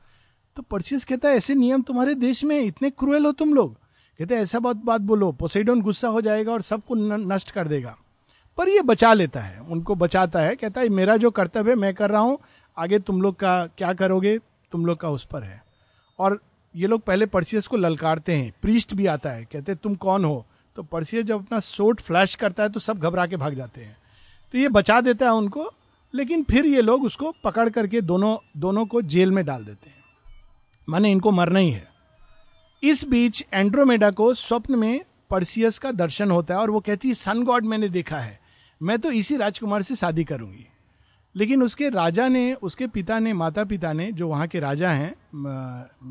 तो 0.56 0.62
पर्सियस 0.62 1.04
कहता 1.04 1.28
है, 1.28 1.36
ऐसे 1.36 1.54
नियम 1.54 1.82
तुम्हारे 1.82 2.14
देश 2.14 2.44
में 2.44 2.60
इतने 2.60 2.90
क्रूएल 2.90 3.26
हो 3.26 3.32
तुम 3.32 3.54
लोग? 3.54 3.74
कहते 4.18 4.34
ऐसा 4.34 4.58
बात 4.58 4.76
बात 4.76 5.00
बोलो 5.00 5.32
पोसेडोन 5.32 5.80
गुस्सा 5.80 6.08
हो 6.08 6.20
जाएगा 6.20 6.52
और 6.52 6.62
सबको 6.62 6.94
नष्ट 7.16 7.50
कर 7.50 7.68
देगा। 7.68 7.96
पर 8.58 8.68
ये 8.68 8.82
बचा 8.82 9.12
लेता 9.12 9.40
है, 9.40 9.60
उनको 9.60 9.94
बचाता 9.94 10.40
है, 10.40 10.56
कहता 10.56 10.80
है, 10.80 10.88
मेरा 10.88 11.16
जो 11.16 11.30
कर्तव्य 11.30 11.70
है, 11.70 11.76
मैं 11.76 11.94
कर 11.94 12.10
रहा 12.10 12.20
हूँ, 12.20 12.38
आगे 12.78 12.98
तुम 12.98 13.22
लोग 13.22 13.36
का 13.36 13.66
क्या 13.66 13.92
करोगे, 13.92 14.38
तुम 14.72 14.86
लोग 14.86 14.98
का 14.98 15.08
उस 15.08 15.24
पर 15.24 15.42
है। 15.42 15.64
और 16.18 16.40
ये 16.76 16.86
लोग 16.86 17.00
पहले 17.00 17.26
पर्सियस 17.26 17.66
को 17.66 17.76
ललकारते 17.76 18.36
हैं, 18.36 18.52
प्रीस्ट 18.62 18.94
भी 18.94 19.06
आता 19.06 19.30
है, 19.30 19.44
कहते 19.44 19.72
हैं, 19.72 19.78
तुम 19.82 19.94
कौन 19.94 20.24
हो? 20.24 20.46
तो 20.76 20.82
पर्सियस 20.82 21.24
जब 21.24 21.46
अपना 21.46 21.60
सोट 21.60 22.00
फ्लैश 22.00 22.34
करता 22.34 22.62
है 22.62 22.68
तो 22.68 22.80
सब 22.80 22.98
घबरा 22.98 23.26
के 23.26 23.36
भाग 23.36 23.54
जाते 23.54 23.80
हैं। 23.80 23.96
तो 24.52 24.58
ये 24.58 24.68
बचा 24.68 25.00
देता 25.00 25.26
है 25.26 25.32
उनको, 25.32 25.70
लेकिन 26.14 26.42
फिर 26.42 26.66
ये 26.66 26.80
लोग 26.80 27.04
उसको 27.04 27.34
पकड़ 27.44 27.68
करके 27.68 28.00
दोनों 28.00 28.36
दोनों 28.56 28.86
को 28.86 29.02
जेल 29.02 29.30
में 29.30 29.44
डाल 29.44 29.64
देते 29.64 29.90
हैं। 29.90 30.02
माने 30.88 31.12
इनको 31.12 31.30
मरना 31.30 31.58
ही 31.58 31.70
है। 31.70 31.88
इस 32.82 33.04
बीच 33.08 33.44
एंड्रोमेडा 33.52 34.10
को 34.10 34.34
स्वप्न 34.34 34.74
में 34.74 35.04
पर्सियस 35.30 35.78
का 35.78 35.92
दर्शन 35.92 36.30
होता 36.30 36.54
है 36.54 36.60
और 36.60 36.70
वो 36.70 36.80
कहती 36.80 37.08
है, 37.08 37.14
सन 37.14 37.42
गॉड 37.44 37.64
मैंने 37.64 37.88
देखा 37.88 38.18
है। 38.18 38.40
मैं 38.82 38.98
तो 38.98 39.10
इसी 39.10 39.36
राजकुमार 39.36 39.82
से 39.82 39.96
शादी 39.96 40.24
करूँगी। 40.24 40.66
लेकिन 41.34 41.62
उसके 41.62 41.88
राजा 41.88 42.28
ने, 42.28 42.52
उसके 42.54 42.86
पिता 42.86 43.18
ने 43.18 43.32
माता 43.32 43.64
पिता 43.64 43.92
ने, 43.92 44.10
जो 44.12 44.28
वहाँ 44.28 44.46
के 44.46 44.60
राजा 44.60 44.90
हैं 44.90 45.14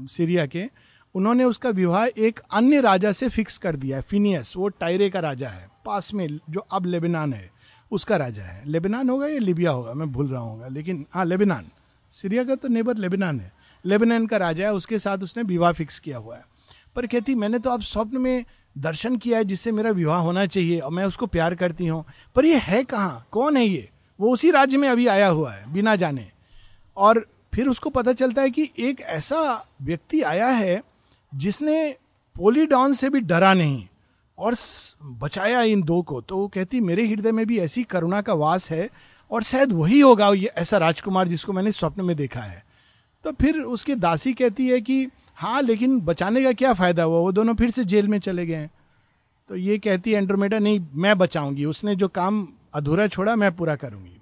सीरिया 0.08 0.46
के, 0.46 0.70
उन्होंने 1.16 1.44
उसका 1.44 1.70
विवाह 1.70 2.06
एक 2.06 2.40
अन्य 2.52 2.82
राजा 2.82 3.12
से 3.12 3.30
फिक्स 3.30 3.58
कर 3.58 3.76
दिया 3.76 3.98
है। 3.98 4.04
फिनियस, 4.04 4.54
वो 4.58 4.68
टायरे 4.70 5.10
का 5.10 5.20
राजा 5.20 5.50
है। 5.50 5.68
पास 5.86 6.14
में 6.14 6.28
जो 6.50 6.60
अब 6.72 6.86
लेबनान 6.86 7.34
है, 7.34 7.50
उसका 7.92 8.18
राजा 8.18 8.44
है। 8.44 8.64
लेबनान 8.66 9.10
होगा 9.10 9.28
या 9.28 9.40
लिबिया 9.40 9.72
होगा? 9.72 9.94
मैं 9.94 10.12
भूल 10.12 10.28
रहा 10.28 10.42
हूँ 10.42 10.70
लेकिन 10.72 11.06
हाँ 11.14 11.26
लेबनान। 11.26 11.68
सीरिया 12.14 12.44
का 12.44 12.56
तो 12.56 12.68
नेबर 12.68 12.98
लेबनान 12.98 13.40
है। 13.40 13.52
लेबनान 13.86 14.26
का 14.28 14.38
राजा 14.38 14.66
है, 14.66 14.74
उसके 14.74 15.00
साथ 15.00 15.18
उसने 15.18 15.44
विवाह 15.44 15.72
फिक्स 15.72 16.00
किया 16.00 16.18
हुआ 16.18 16.36
है। 16.36 16.46
पर 16.96 17.08
कहती, 17.08 17.36
मैंने 17.36 17.60
तो 17.60 17.70
अब 17.70 17.82
स्वप्न 17.82 18.18
में 18.18 18.46
दर्शन 18.78 19.16
किया 19.18 19.38
है 19.38 19.46
जिससे 19.46 19.72
मेरा 19.72 19.90
विवाह 19.92 20.20
होना 20.20 20.46
चाहिए 20.46 20.80
और 20.80 20.92
मैं 20.92 21.06
उसको 21.06 21.26
प्यार 21.26 21.56
करती 21.56 21.88
हूँ। 21.88 22.04
पर 22.36 22.46
ये 22.46 22.58
है 22.58 22.84
कहाँ? 22.84 23.28
कौन 23.32 23.58
है 23.58 23.66
ये? 23.66 23.90
वो 24.24 24.34
उसी 24.34 24.52
राज्य 24.52 24.78
में 24.78 24.88
अभी 24.90 25.08
आया 25.08 25.28
हुआ 25.28 25.52
है, 25.52 25.74
बिना 25.74 25.96
जाने। 25.96 26.26
और 26.98 27.26
फिर 27.54 27.68
उसको 27.68 27.90
पता 27.90 28.14
चलता 28.14 28.42
है 28.42 28.50
कि 28.50 28.70
एक 28.80 29.02
ऐसा 29.02 29.66
व्यक्ति 29.82 30.22
आया 30.22 30.48
है 30.48 30.82
जिसने 31.32 31.96
पोलीडॉन 32.36 32.94
से 32.94 33.10
भी 33.10 33.20
डरा 33.22 33.54
नहीं 33.54 33.88
और 34.38 34.56
बचाया 35.22 35.62
इन 35.62 35.82
दो 35.82 36.02
को। 36.02 36.22
तो 36.22 36.38
वो 36.38 36.48
कहती, 36.48 36.80
मेरे 36.82 37.08
हृदय 37.08 37.32
में 37.32 37.46
भी 37.46 37.60
ऐसी 37.60 37.84
करुणा 37.84 38.22
का 38.22 38.34
वास 38.34 38.70
है 38.72 38.90
और 39.32 39.44
शायद 39.44 39.72
वही 39.72 40.00
होगा 40.00 40.30
ये 40.30 40.52
ऐसा 40.58 40.78
राजकुमार 40.78 41.28
जिसको 41.28 41.54
मैंने 41.54 41.72
स्वप्न 41.72 42.06
में 42.06 42.16
देखा 42.16 42.42
है। 42.42 42.64
तो 43.26 43.32
फिर 43.32 43.60
उसकी 43.60 43.96
दासी 43.96 44.34
कहती 44.34 44.68
है 44.68 44.82
कि 44.82 45.06
हाँ 45.36 45.62
लेकिन 45.62 46.00
बचाने 46.02 46.44
का 46.44 46.52
क्या 46.54 46.74
फ़ायदा 46.74 47.04
हुआ? 47.04 47.20
वो 47.20 47.32
दोनों 47.32 47.56
फिर 47.56 47.72
से 47.72 47.86
जेल 47.86 48.08
में 48.08 48.20
चले 48.20 48.46
गए 48.46 48.70
तो 49.50 49.56
ये 49.56 49.78
कहती 49.78 50.12
है, 50.12 50.18
एंड्रोमेडा, 50.18 50.60
नहीं, 50.60 50.80
मैं 50.94 51.18
बचाऊँगी। 51.18 51.66
उसने 51.66 51.96
जो 51.96 52.08
काम 52.08 52.48
अधूरा 52.74 53.08
छोड़ा, 53.08 53.36
मैं 53.36 53.56
पूरा 53.56 53.76
करूँगी। 53.76 54.13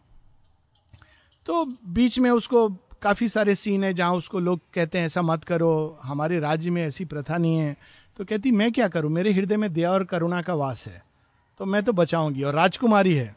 तो 1.46 1.66
बीच 1.88 2.20
में 2.20 2.30
उसको 2.32 2.68
काफ़ी 3.02 3.28
सारे 3.30 3.56
सीन 3.56 3.84
है 3.84 3.94
जहाँ 3.94 4.16
उसको 4.16 4.40
लोग 4.40 4.60
कहते 4.74 4.98
हैं, 4.98 5.06
ऐसा 5.06 5.22
मत 5.22 5.44
करो, 5.44 6.00
हमारे 6.04 6.40
राज्य 6.40 6.70
में 6.70 6.84
ऐसी 6.84 7.06
प्रथा 7.06 7.38
नहीं 7.38 7.58
है। 7.58 7.76
तो 8.18 8.26
कहती, 8.26 8.52
मैं 8.52 8.72
क्या 8.72 8.88
करूँ? 8.88 9.12
मेरे 9.12 9.32
हृदय 9.34 9.58
में 9.58 9.72
दया 9.74 9.92
और 9.92 10.04
करुणा 10.04 10.42
का 10.42 10.54
वास 10.54 10.86
है 10.88 11.04
तो 11.60 11.66
मैं 11.66 11.84
तो 11.84 11.94
बचाऊँगी 11.94 12.44
और 12.44 12.54
राजकुमारी 12.54 13.14
है। 13.14 13.36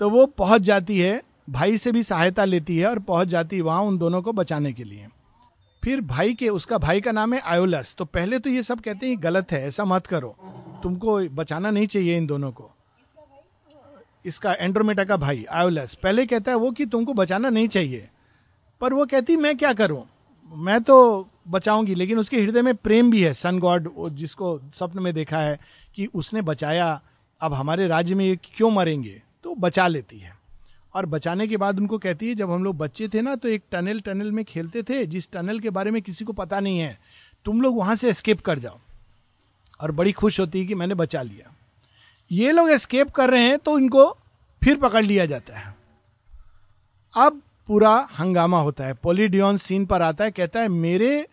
तो 0.00 0.08
वो 0.10 0.26
पहुँच 0.26 0.62
जाती 0.62 0.98
है, 0.98 1.22
भाई 1.50 1.78
से 1.78 1.92
भी 1.92 2.02
सहायता 2.02 2.44
लेती 2.44 2.76
है 2.78 2.86
और 2.86 2.98
पहुँच 2.98 3.28
जाती 3.28 3.56
है 3.56 3.62
वहाँ 3.62 3.82
उन 3.82 3.98
दोनों 3.98 4.22
को 4.22 4.32
बचाने 4.32 4.72
के 4.72 4.84
लिए। 4.84 5.06
फिर 5.82 6.00
भाई 6.00 6.34
के, 6.34 6.48
उसका 6.48 6.78
भाई 6.78 7.00
का 7.00 7.12
नाम 7.12 7.34
है 7.34 7.40
आयोलस। 7.40 7.94
तो 7.98 8.04
पहले 8.04 8.38
तो 8.38 8.50
ये 8.50 8.62
सब 8.62 8.80
कहते 8.80 9.08
हैं 9.08 9.22
गलत 9.22 9.52
है, 9.52 9.66
ऐसा 9.66 9.84
मत 9.84 10.06
करो। 10.06 10.36
तुमको 10.82 11.18
बचाना 11.28 11.70
नहीं 11.70 11.86
चाहिए 11.86 12.16
इन 12.16 12.26
दोनों 12.26 12.52
को। 12.52 12.70
इसका 14.26 14.52
एंड्रोमेटा 14.52 15.04
का 15.04 15.16
भाई 15.16 15.44
आयोलस 15.50 15.94
पहले 15.94 16.26
कहता 16.26 16.52
है 16.52 16.56
वो 16.58 16.70
कि 16.70 16.86
तुमको 16.86 17.12
बचाना 17.12 17.48
नहीं 17.48 17.68
चाहिए। 17.68 18.08
पर 18.80 18.92
वो 18.92 19.06
कहती, 19.06 19.36
मैं 19.36 19.56
क्या 19.56 19.72
करूँ? 19.72 20.04
मैं 20.52 20.80
तो 20.82 21.28
बचाऊँगी, 21.48 21.94
लेकिन 21.94 22.18
उसके 22.18 22.40
हृदय 22.40 22.62
में 22.62 22.74
प्रेम 22.74 23.10
भी 23.10 23.22
है 23.22 23.32
सन 23.32 23.58
गॉड 23.58 23.90
जिसको 24.08 24.60
स्वप्न 24.74 25.02
में 25.02 25.14
देखा 25.14 25.38
है 25.38 25.60
कि 25.94 26.06
उसने 26.06 26.42
बचाया, 26.42 27.02
अब 27.40 27.54
हमारे 27.54 27.88
राज्य 27.88 28.14
में 28.14 28.24
ये 28.24 28.36
क्यों 28.36 28.70
मरेंगे? 28.70 29.22
तो 29.44 29.54
बचा 29.54 29.86
लेती 29.86 30.18
है। 30.18 30.38
और 30.94 31.06
बचाने 31.06 31.46
के 31.46 31.56
बाद 31.56 31.78
उनको 31.78 31.98
कहती 31.98 32.28
है, 32.28 32.34
जब 32.34 32.50
हम 32.50 32.64
लोग 32.64 32.76
बच्चे 32.76 33.08
थे 33.08 33.20
ना 33.20 33.34
तो 33.34 33.48
एक 33.48 33.62
टनल 33.70 34.00
टनल 34.00 34.32
में 34.32 34.44
खेलते 34.44 34.82
थे, 34.82 35.06
जिस 35.06 35.30
टनल 35.32 35.60
के 35.60 35.70
बारे 35.70 35.90
में 35.90 36.02
किसी 36.02 36.24
को 36.24 36.32
पता 36.32 36.60
नहीं 36.60 36.78
है, 36.78 36.98
तुम 37.44 37.60
लोग 37.60 37.76
वहाँ 37.76 37.96
से 37.96 38.10
एस्केप 38.10 38.40
कर 38.40 38.58
जाओ। 38.58 38.78
और 39.80 39.92
बड़ी 39.92 40.12
खुश 40.12 40.40
होती 40.40 40.60
है 40.60 40.66
कि 40.66 40.74
मैंने 40.74 40.94
बचा 40.94 41.22
लिया। 41.22 41.56
ये 42.32 42.52
लोग 42.52 42.70
एस्केप 42.70 43.10
कर 43.10 43.30
रहे 43.30 43.42
हैं 43.42 43.58
तो 43.58 43.78
इनको 43.78 44.16
फिर 44.64 44.76
पकड़ 44.76 45.04
लिया 45.04 45.26
जाता 45.26 45.58
है। 45.58 45.76
अब 47.16 47.42
पूरा 47.66 48.08
हंगामा 48.18 48.60
होता 48.60 48.84
है। 48.84 48.94
पोलिडियन 48.94 49.56
सीन 49.56 49.86
पर 49.86 50.02
आता 50.02 50.24
है, 50.24 50.30
कहता 50.30 50.60
है, 50.60 50.68
मेरे, 50.68 51.28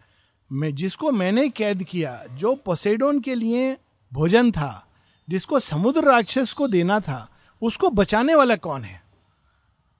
में, 0.52 0.76
जिसको 0.76 1.12
मैंने 1.12 1.50
कैद 1.50 1.84
किया, 1.84 2.24
जो 2.32 2.56
पोसेडोन 2.56 3.20
के 3.20 3.36
लिए 3.36 3.78
भोजन 4.14 4.52
था, 4.52 4.88
जिसको 5.30 5.60
समुद्र 5.60 6.04
राक्षस 6.04 6.54
को 6.54 6.68
देना 6.68 7.00
था, 7.00 7.30
उसको 7.62 7.90
बचाने 7.90 8.36
वाला 8.36 8.56
कौन 8.56 8.82
है? 8.82 9.02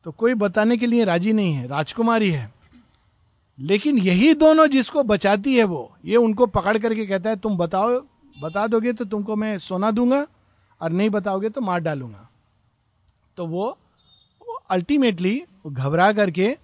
तो 0.04 0.12
कोई 0.12 0.34
बताने 0.34 0.78
के 0.78 0.86
लिए 0.86 1.04
राज़ी 1.04 1.34
नहीं 1.34 1.54
है, 1.54 1.68
राजकुमारी 1.68 2.32
है। 2.32 2.54
लेकिन 3.60 3.98
यही 3.98 4.34
दोनों 4.34 4.68
जिसको 4.68 5.04
बचाती 5.04 5.56
है 5.56 5.64
वो, 5.64 5.98
ये 6.06 6.16
उनको 6.16 6.46
पकड़ 6.46 6.78
करके 6.78 7.06
कहता 7.06 7.30
है, 7.30 7.36
तुम 7.36 7.58
बताओ, 7.58 8.04
बता 8.42 8.68
दोगे 8.68 8.94
तो 8.94 9.06
तुमको 9.06 9.36
मैं 9.36 9.58
सोना 9.58 9.92
दूँगा 9.92 10.28
और 10.82 10.92
नहीं 10.92 11.10
बताओगे 11.10 11.50
तो 11.50 11.62
मार 11.62 11.80
डालूँगा। 11.80 12.28
तो 13.38 13.46
वो 13.46 13.78
अल्टीमेटली 14.70 15.44
घबरा 15.68 16.12
करके 16.14 16.56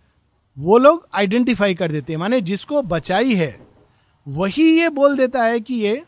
वो 0.58 0.78
लोग 0.78 1.08
आइडेंटिफाई 1.14 1.76
कर 1.76 1.92
देते 1.92 2.14
हैं। 2.14 2.20
माने 2.20 2.42
जिसको 2.42 2.82
बचाई 2.82 3.36
है, 3.36 3.68
वही 4.28 4.64
ये 4.80 4.90
बोल 4.90 5.18
देता 5.18 5.44
है 5.44 5.60
कि 5.60 5.76
ये 5.76 6.04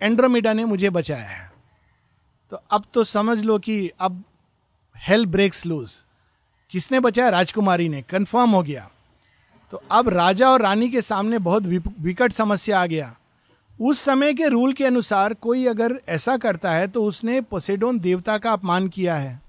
एंड्रोमिडा 0.00 0.52
ने 0.52 0.64
मुझे 0.64 0.90
बचाया 0.90 1.24
है। 1.24 1.50
तो 2.52 2.60
अब 2.70 2.84
तो 2.94 3.04
समझ 3.04 3.38
लो 3.40 3.58
कि 3.58 3.90
अब 4.00 4.22
हेल 4.96 5.26
ब्रेक्स 5.26 5.64
लूज 5.66 5.96
किसने 6.72 7.00
बचाया? 7.00 7.28
राजकुमारी 7.28 7.88
ने। 7.88 8.02
कंफर्म 8.02 8.50
हो 8.50 8.62
गया। 8.62 8.88
तो 9.72 9.82
अब 9.90 10.08
राजा 10.08 10.50
और 10.50 10.62
रानी 10.62 10.88
के 10.90 11.02
सामने 11.02 11.38
बहुत 11.38 11.62
विकट 12.00 12.32
समस्या 12.32 12.80
आ 12.80 12.86
गया। 12.86 13.14
उस 13.80 14.00
समय 14.00 14.34
के 14.34 14.48
रूल 14.48 14.72
के 14.72 14.84
अनुसार 14.84 15.34
कोई 15.34 15.66
अगर 15.66 16.00
ऐसा 16.08 16.36
करता 16.36 16.70
है 16.70 16.88
तो 16.88 17.04
उसने 17.04 17.40
पोसेडोन 17.40 17.98
देवता 17.98 18.38
का 18.38 18.52
अपमान 18.52 18.88
किया 18.88 19.14
है। 19.14 19.42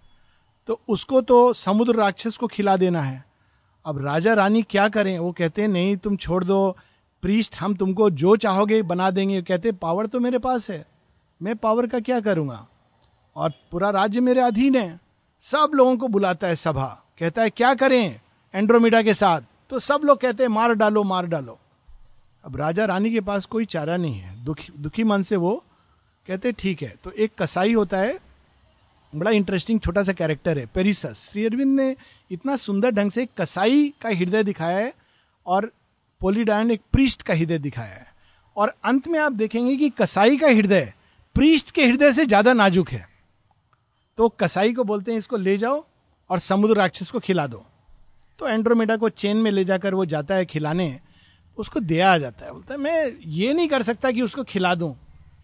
तो 0.68 0.82
उसको 0.90 1.22
तो 1.22 1.54
समुद्र 1.54 1.96
राक्षस 1.96 2.38
को 2.38 2.48
खिला 2.48 2.78
देना 2.78 3.02
है। 3.02 3.26
अब 3.86 4.06
राजा 4.06 4.34
रानी 4.34 4.62
क्या 4.62 4.90
करें? 4.90 5.20
वो 5.20 5.32
कहते 5.32 5.62
हैं, 5.62 5.70
नहीं, 5.70 5.98
तुम 5.98 6.18
छोड़ 6.18 6.44
दो। 6.44 6.78
प्रीस्ट, 7.22 7.56
हम 7.58 7.76
तुमको 7.76 8.10
जो 8.10 8.36
चाहोगे 8.36 8.82
बना 8.82 9.12
देंगे। 9.12 9.42
कहते 9.42 9.72
पावर 9.72 10.06
तो 10.06 10.20
मेरे 10.20 10.38
पास 10.38 10.70
है। 10.70 10.86
मैं 11.42 11.56
पावर 11.56 11.88
का 11.88 12.00
क्या 12.00 12.20
करूँगा? 12.20 12.68
और 13.36 13.54
पूरा 13.72 13.90
राज्य 13.90 14.20
मेरे 14.20 14.42
अधीन 14.42 14.76
है। 14.76 15.00
सब 15.42 15.72
लोगों 15.74 15.98
को 15.98 16.08
बुलाता 16.08 16.48
है 16.48 16.56
सभा। 16.56 17.04
कहता 17.20 17.42
है, 17.42 17.50
क्या 17.50 17.74
करें? 17.74 18.20
एंड्रोमिडा 18.56 19.02
के 19.02 19.14
साथ। 19.14 19.42
तो 19.70 19.80
सब 19.80 20.02
लोग 20.04 20.20
कहते 20.20 20.44
हैं, 20.44 20.48
मार 20.48 20.74
डालो 20.74 21.04
मार 21.04 21.26
डालो। 21.26 21.60
अब 22.50 22.56
राजा 22.58 22.86
रानी 22.86 23.12
के 23.12 23.22
पास 23.22 23.46
कोई 23.46 23.66
चारा 23.68 23.96
नहीं 23.98 24.20
है। 24.20 24.44
दुखी 24.46 24.72
दुखी 24.76 25.04
मन 25.04 25.24
से 25.24 25.36
वो 25.36 25.52
कहते, 26.28 26.52
ठीक 26.52 26.82
है। 26.82 26.94
तो 27.04 27.12
एक 27.14 27.32
कसाई 27.40 27.74
होता 27.74 27.98
है, 27.98 28.18
बड़ा 29.14 29.32
इंटरेस्टिंग 29.32 29.80
छोटा 29.80 30.04
सा 30.04 30.14
कैरेक्टर 30.14 30.58
है 30.58 30.66
पेरिसस 30.66 31.30
श्री 31.30 31.46
अरविंद 31.46 31.76
ने 31.76 31.96
इतना 32.32 32.56
सुंदर 32.56 32.92
ढंग 32.92 33.12
से 33.12 33.28
कसाई 33.38 33.94
का 34.02 34.10
हृदय 34.10 34.44
दिखाया 34.44 34.78
है 34.78 34.94
और 35.46 35.72
पोलीडायन 36.22 36.72
एक 36.72 36.82
प्रीस्ट 36.92 37.22
का 37.22 37.34
हृदय 37.34 37.58
दिखाया 37.60 37.94
है। 37.94 38.08
और 38.56 38.74
अंत 38.84 39.08
में 39.08 39.20
आप 39.20 39.32
देखेंगे 39.34 39.76
कि 39.76 39.90
कसाई 39.92 40.38
का 40.38 40.48
हृदय 40.50 40.94
प्रीस्ट 41.36 41.72
के 41.72 41.86
हृदय 41.86 42.14
से 42.14 42.26
ज़्यादा 42.26 42.54
नाजुक 42.54 42.90
है। 42.90 43.06
तो 44.18 44.30
कसाई 44.40 44.74
को 44.74 44.84
बोलते 44.84 45.12
हैं, 45.12 45.18
इसको 45.20 45.38
ले 45.38 45.58
जाओ 45.58 45.84
और 46.30 46.40
समुद्र 46.40 46.76
राक्षस 46.76 47.12
को 47.12 47.20
खिला 47.20 47.46
दो। 47.48 47.64
तो 48.40 48.48
एंड्रोमेडा 48.48 48.98
को 48.98 49.10
चेन 49.12 49.38
में 49.38 49.52
ले 49.52 49.66
जाकर 49.66 49.94
वो 49.94 50.06
जाता 50.08 50.36
है 50.36 50.46
खिलाने। 50.46 50.90
उसको 51.60 51.80
दिया 51.80 52.14
आ 52.14 52.18
जाता 52.18 52.46
है। 52.46 52.52
बोलता 52.52 52.74
है, 52.74 52.80
मैं 52.80 53.12
ये 53.26 53.54
नहीं 53.54 53.68
कर 53.68 53.84
सकता 53.84 54.12
कि 54.12 54.22
उसको 54.22 54.44
खिला 54.44 54.76
दूँ, 54.76 54.96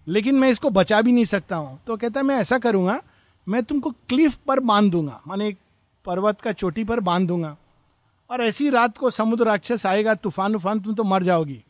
लेकिन 0.08 0.36
मैं 0.36 0.50
इसको 0.50 0.70
बचा 0.70 1.02
भी 1.02 1.12
नहीं 1.12 1.26
सकता 1.26 1.56
हूँ। 1.56 1.80
तो 1.88 1.98
कहता 1.98 2.20
है, 2.20 2.26
मैं 2.26 2.36
ऐसा 2.36 2.58
करूँगा, 2.58 3.02
मैं 3.48 3.64
तुमको 3.64 3.92
क्लिफ 3.92 4.38
पर 4.48 4.60
बाँध 4.60 4.92
दूँगा, 4.92 5.22
माने 5.28 5.48
एक 5.48 5.58
पर्वत 6.06 6.42
का 6.42 6.52
चोटी 6.52 6.84
पर 6.84 7.00
बाँध 7.00 7.28
दूँगा। 7.28 7.58
और 8.30 8.42
ऐसी 8.42 8.70
रात 8.70 8.98
को 8.98 9.10
समुद्र 9.10 9.46
राक्षस 9.46 9.86
आएगा, 9.86 10.14
तूफ़ान 10.16 10.56
उफान 10.56 10.80
तुम 10.80 10.96
तो 10.96 11.04
मर 11.04 11.24
जाओगी। 11.24 11.64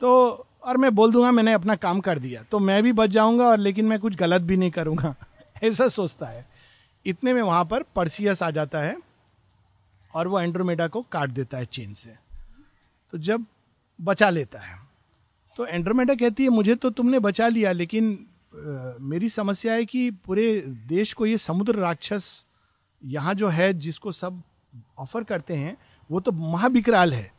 तो 0.00 0.44
और 0.62 0.76
मैं 0.76 0.94
बोल 0.94 1.12
दूँगा, 1.12 1.30
मैंने 1.30 1.52
अपना 1.52 1.76
काम 1.76 2.00
कर 2.00 2.18
दिया। 2.18 2.42
तो 2.42 2.58
मैं 2.58 2.82
भी 2.82 2.92
बच 2.92 3.10
जाऊँगा, 3.10 3.46
और 3.46 3.58
लेकिन 3.58 3.84
मैं 3.84 3.98
कुछ 3.98 4.14
गलत 4.14 4.42
भी 4.42 4.56
नहीं 4.56 4.70
करूँगा। 4.70 5.14
ऐसा 5.64 5.88
सोचता 5.88 6.26
है। 6.26 6.46
इतने 7.06 7.32
में 7.32 7.42
वहाँ 7.42 7.64
पर 7.64 7.82
परसियस 7.82 8.42
आ 8.42 8.50
जाता 8.50 8.78
है, 8.78 8.96
और 10.14 10.28
वो 10.28 10.40
एंड्रोमेडा 10.40 10.88
को 10.88 11.02
काट 11.12 11.30
देता 11.30 11.58
है 11.58 11.64
चेन 11.64 11.94
से। 11.94 12.14
तो 13.12 13.18
जब 13.18 13.44
बचा 13.98 14.30
लेता 14.30 14.58
है। 14.58 14.76
तो 15.58 15.66
एंड्रोमेडा 15.66 16.14
कहती 16.14 16.42
है 16.42 16.48
मुझे 16.48 16.74
तो 16.74 16.90
तुमने 16.90 17.18
बचा 17.18 17.48
लिया 17.48 17.72
लेकिन 17.72 18.12
आ, 18.48 18.92
मेरी 19.00 19.28
समस्या 19.28 19.72
है 19.72 19.84
कि 19.84 20.10
पूरे 20.26 20.60
देश 20.88 21.12
को 21.12 21.26
ये 21.26 21.38
समुद्र 21.38 21.74
राक्षस 21.74 22.46
यहाँ 23.02 23.34
जो 23.34 23.48
है 23.48 23.72
जिसको 23.74 24.12
सब 24.12 24.42
ऑफ़र 24.98 25.24
करते 25.24 25.54
हैं 25.54 25.76
वो 26.10 26.20
तो 26.20 26.32
महाविकराल 26.32 27.12
है। 27.14 27.30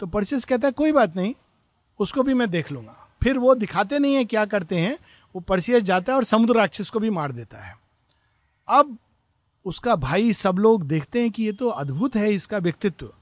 तो 0.00 0.06
परसियस 0.06 0.44
कहता 0.44 0.68
है 0.68 0.72
कोई 0.72 0.92
बात 0.92 1.16
नहीं 1.16 1.34
उसको 2.00 2.22
भी 2.22 2.34
मैं 2.34 2.50
देख 2.50 2.72
लूँगा। 2.72 2.96
फिर 3.22 3.38
वो 3.38 3.54
दिखाते 3.54 3.98
नहीं 3.98 4.14
है 4.14 4.24
क्या 4.24 4.44
करते 4.44 4.78
हैं 4.78 4.96
वो 5.34 5.40
परसियस 5.42 5.82
जाता 5.82 6.12
है 6.12 6.16
और 6.16 6.24
समुद्र 6.24 6.54
राक्षस 6.54 6.90
को 6.90 7.00
भी 7.00 7.10
मार 7.10 7.32
देता 7.32 7.58
है। 7.58 7.74
अब 8.68 8.96
उसका 9.66 9.96
भाई 9.96 10.32
सब 10.32 10.58
लोग 10.58 10.86
देखते 10.86 11.20
हैं 11.22 11.30
कि 11.30 11.42
ये 11.42 11.52
तो 11.52 11.68
अद्भुत 11.68 12.16
है 12.16 12.32
इसका 12.34 12.58
व्यक्तित्व। 12.58 13.12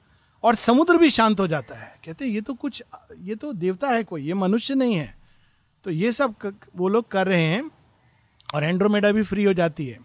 और 0.42 0.54
समुद्र 0.54 0.96
भी 0.96 1.10
शांत 1.10 1.40
हो 1.40 1.46
जाता 1.46 1.74
है। 1.74 1.94
कहते 2.04 2.26
ये 2.26 2.40
तो 2.40 2.54
कुछ, 2.54 2.82
ये 3.18 3.34
तो 3.34 3.52
देवता 3.54 3.88
है 3.88 4.04
कोई, 4.04 4.22
ये 4.22 4.34
मनुष्य 4.34 4.74
नहीं 4.74 4.94
है। 4.94 5.14
तो 5.84 5.90
ये 5.90 6.12
सब 6.12 6.34
वो 6.76 6.88
लोग 6.88 7.08
कर 7.10 7.26
रहे 7.26 7.42
हैं 7.42 7.70
और 8.54 8.64
एंड्रोमेडा 8.64 9.10
भी 9.12 9.22
फ्री 9.22 9.44
हो 9.44 9.52
जाती 9.54 9.86
है। 9.86 9.98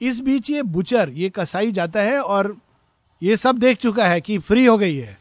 इस 0.00 0.20
बीच 0.20 0.50
ये 0.50 0.62
बुचर, 0.64 1.10
ये 1.10 1.30
कसाई 1.30 1.72
जाता 1.72 2.02
है 2.02 2.20
और 2.20 2.56
ये 3.22 3.36
सब 3.36 3.58
देख 3.58 3.78
चुका 3.78 4.06
है 4.06 4.20
कि 4.20 4.38
फ्री 4.40 4.64
हो 4.66 4.76
गई 4.78 4.96
है। 4.96 5.18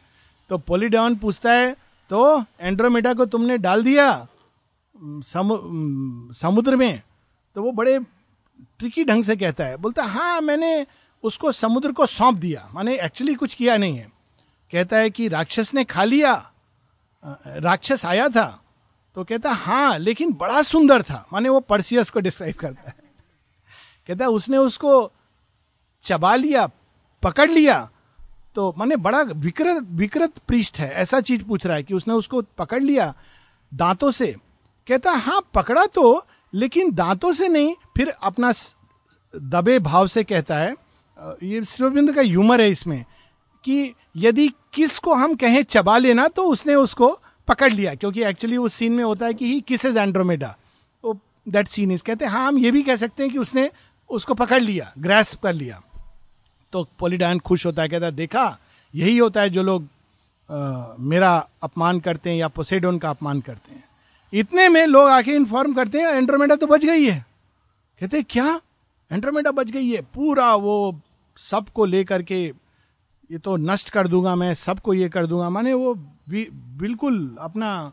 तो 0.50 0.58
पोलिडॉन 0.60 1.15
पूछता 1.15 1.51
है 1.51 1.75
तो 2.10 2.43
एंड्रोमेडा 2.60 3.13
को 3.13 3.25
तुमने 3.25 3.58
डाल 3.58 3.84
दिया 3.84 4.27
समुद्र 5.25 6.75
में? 6.75 7.01
तो 7.55 7.62
वो 7.63 7.72
बड़े 7.72 7.98
ट्रिकी 8.79 9.03
ढंग 9.05 9.24
से 9.24 9.36
कहता 9.36 9.65
है, 9.65 9.77
बोलता 9.77 10.03
हाँ 10.05 10.41
मैंने 10.41 10.86
उसको 11.24 11.51
समुद्र 11.51 11.91
को 11.91 12.05
सौंप 12.05 12.36
दिया, 12.36 12.67
माने 12.74 12.98
एक्चुअली 13.00 13.34
कुछ 13.36 13.53
किया 13.53 13.77
नहीं 13.77 13.98
है। 13.98 14.12
कहता 14.74 14.98
है 14.98 15.10
कि 15.10 15.27
राक्षस 15.27 15.74
ने 15.74 15.84
खा 15.84 16.03
लिया। 16.03 16.34
राक्षस 17.48 18.06
आया 18.06 18.27
था। 18.30 18.46
तो 19.15 19.24
कहता 19.24 19.51
हाँ 19.51 19.98
लेकिन 20.00 20.34
बड़ा 20.34 20.62
सुंदर 20.62 21.01
था। 21.01 21.25
माने 21.34 21.50
वो 21.50 21.60
पर्सियस 21.60 22.10
को 22.10 22.20
डिस्क्राइब 22.20 22.56
करता 22.56 22.89
है। 22.89 22.96
कहता, 24.08 24.27
उसने 24.27 24.58
उसको 24.58 25.12
चबा 26.03 26.36
लिया, 26.36 26.68
पकड़ 27.24 27.50
लिया। 27.50 27.89
तो 28.56 28.74
माने 28.77 28.96
बड़ा 28.96 29.22
विकृत 29.22 29.84
विकृत 29.92 30.38
पृष्ठ 30.48 30.80
है। 30.80 30.89
ऐसा 30.92 31.20
चीज़ 31.22 31.44
पूछ 31.44 31.65
रहा 31.65 31.75
है 31.75 31.84
कि 31.84 31.94
उसने 31.94 32.13
उसको 32.13 32.42
पकड़ 32.58 32.82
लिया 32.82 33.13
दांतों 33.72 34.12
से। 34.12 34.36
कहता 34.88 35.12
हाँ 35.12 35.42
पकड़ा 35.53 35.86
तो 35.86 36.25
लेकिन 36.53 36.92
दांतों 36.92 37.34
से 37.34 37.48
नहीं। 37.48 37.75
फिर 37.98 38.10
अपना 38.24 38.51
दबे 39.36 39.80
भाव 39.80 40.08
से 40.08 40.24
कहता 40.24 40.58
है 40.58 40.75
ये 41.44 41.63
श्रीरविंद 41.65 42.13
का 42.15 42.22
ह्यूमर 42.22 42.62
है 42.62 42.70
इसमें। 42.70 43.03
कि 43.65 43.93
यदि 44.17 44.48
किस 44.74 44.98
को 45.00 45.13
हम 45.13 45.36
कहें 45.36 45.63
चबा 45.63 45.98
लेना 45.98 46.27
तो 46.27 46.43
उसने 46.43 46.75
उसको 46.75 47.20
पकड़ 47.48 47.72
लिया 47.74 47.96
क्योंकि 47.96 48.24
एक्चुअली 48.24 48.58
उस 48.58 48.74
सीन 48.74 48.93
में 48.93 49.03
होता 49.03 49.25
है 49.25 49.34
कि 49.34 49.46
he 49.46 49.62
kiss 49.62 49.86
is 49.86 49.98
Andromeda 49.98 50.55
that 51.48 51.67
scene 51.67 51.91
is 51.91 52.03
कहते 52.03 52.25
हैं 52.25 52.32
हाँ 52.32 52.48
हम 52.48 52.58
ये 52.58 52.72
भी 52.72 52.82
कह 52.84 52.96
सकते 52.96 53.24
हैं 53.24 53.32
कि 53.32 53.38
उसने 53.38 53.70
उसको 54.10 54.34
पकड़ 54.34 54.62
लिया 54.62 54.91
ग्रेस 55.00 55.38
कर 55.43 55.53
लिया. 55.53 55.82
तो 56.74 56.88
पोलिडायन 57.00 57.39
खुश 57.39 57.65
होता 57.65 57.82
है 57.82 57.89
कहता 57.89 58.05
है 58.05 58.12
देखा 58.12 58.58
यही 58.96 59.17
होता 59.17 59.41
है 59.41 59.50
जो 59.50 59.63
लोग 59.63 59.88
आ, 60.50 60.86
मेरा 61.00 61.48
अपमान 61.63 62.00
करते 62.00 62.29
हैं 62.29 62.38
या 62.38 62.48
पोसेडोन 62.48 62.98
का 63.00 63.10
अपमान 63.10 63.41
करते 63.41 63.74
हैं. 63.75 63.84
इतने 64.34 64.70
में 64.70 64.86
लोग 64.86 65.10
आके 65.10 65.32
इन्फॉर्म 65.32 65.74
करते 65.74 66.00
हैं 66.00 66.08
एंड्रोमेडा 66.08 66.55
तो 66.55 66.67
बच 66.67 66.86
गई 66.86 67.05
है. 67.05 67.25
कहते 68.01 68.22
क्या? 68.24 68.62
एंड्रोमेडा 69.12 69.51
बच 69.51 69.72
गई 69.72 69.89
है. 69.89 70.01
पूरा 70.01 70.53
वो 70.55 71.00
सबको 71.38 71.86
लेकर 71.86 72.24
के 72.24 72.51
ये 73.32 73.38
तो 73.38 73.56
नष्ट 73.58 73.89
कर 73.89 74.08
दूँगा 74.08 74.36
मैं, 74.36 74.53
सबको 74.53 74.94
ये 74.94 75.10
कर 75.10 75.25
दूँगा। 75.25 75.50
माने 75.50 75.74
वो 75.74 75.94
बिल्कुल 76.30 77.38
अपना, 77.39 77.92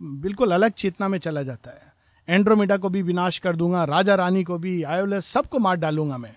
बिल्कुल 0.00 0.52
अलग 0.52 0.72
चेतना 0.72 1.08
में 1.08 1.18
चला 1.18 1.42
जाता 1.42 1.70
है। 1.70 1.92
एंड्रोमेडा 2.28 2.76
को 2.76 2.88
भी 2.88 3.02
विनाश 3.02 3.38
कर 3.38 3.56
दूँगा, 3.56 3.84
राजा 3.84 4.14
रानी 4.14 4.44
को 4.44 4.58
भी 4.58 4.82
आयोलस 4.82 5.26
सबको 5.26 5.58
मार 5.58 5.76
डालूँगा 5.76 6.18
मैं। 6.18 6.36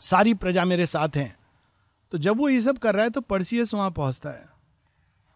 सारी 0.00 0.34
प्रजा 0.34 0.64
मेरे 0.64 0.86
साथ 0.86 1.16
हैं। 1.16 1.36
तो 2.12 2.18
जब 2.18 2.36
वो 2.36 2.48
ये 2.48 2.60
सब 2.60 2.78
कर 2.78 2.94
रहा 2.94 3.04
है 3.04 3.10
तो 3.10 3.20
पर्सियस 3.20 3.74
वहाँ 3.74 3.90
पहुँचता 3.90 4.30
है। 4.30 4.48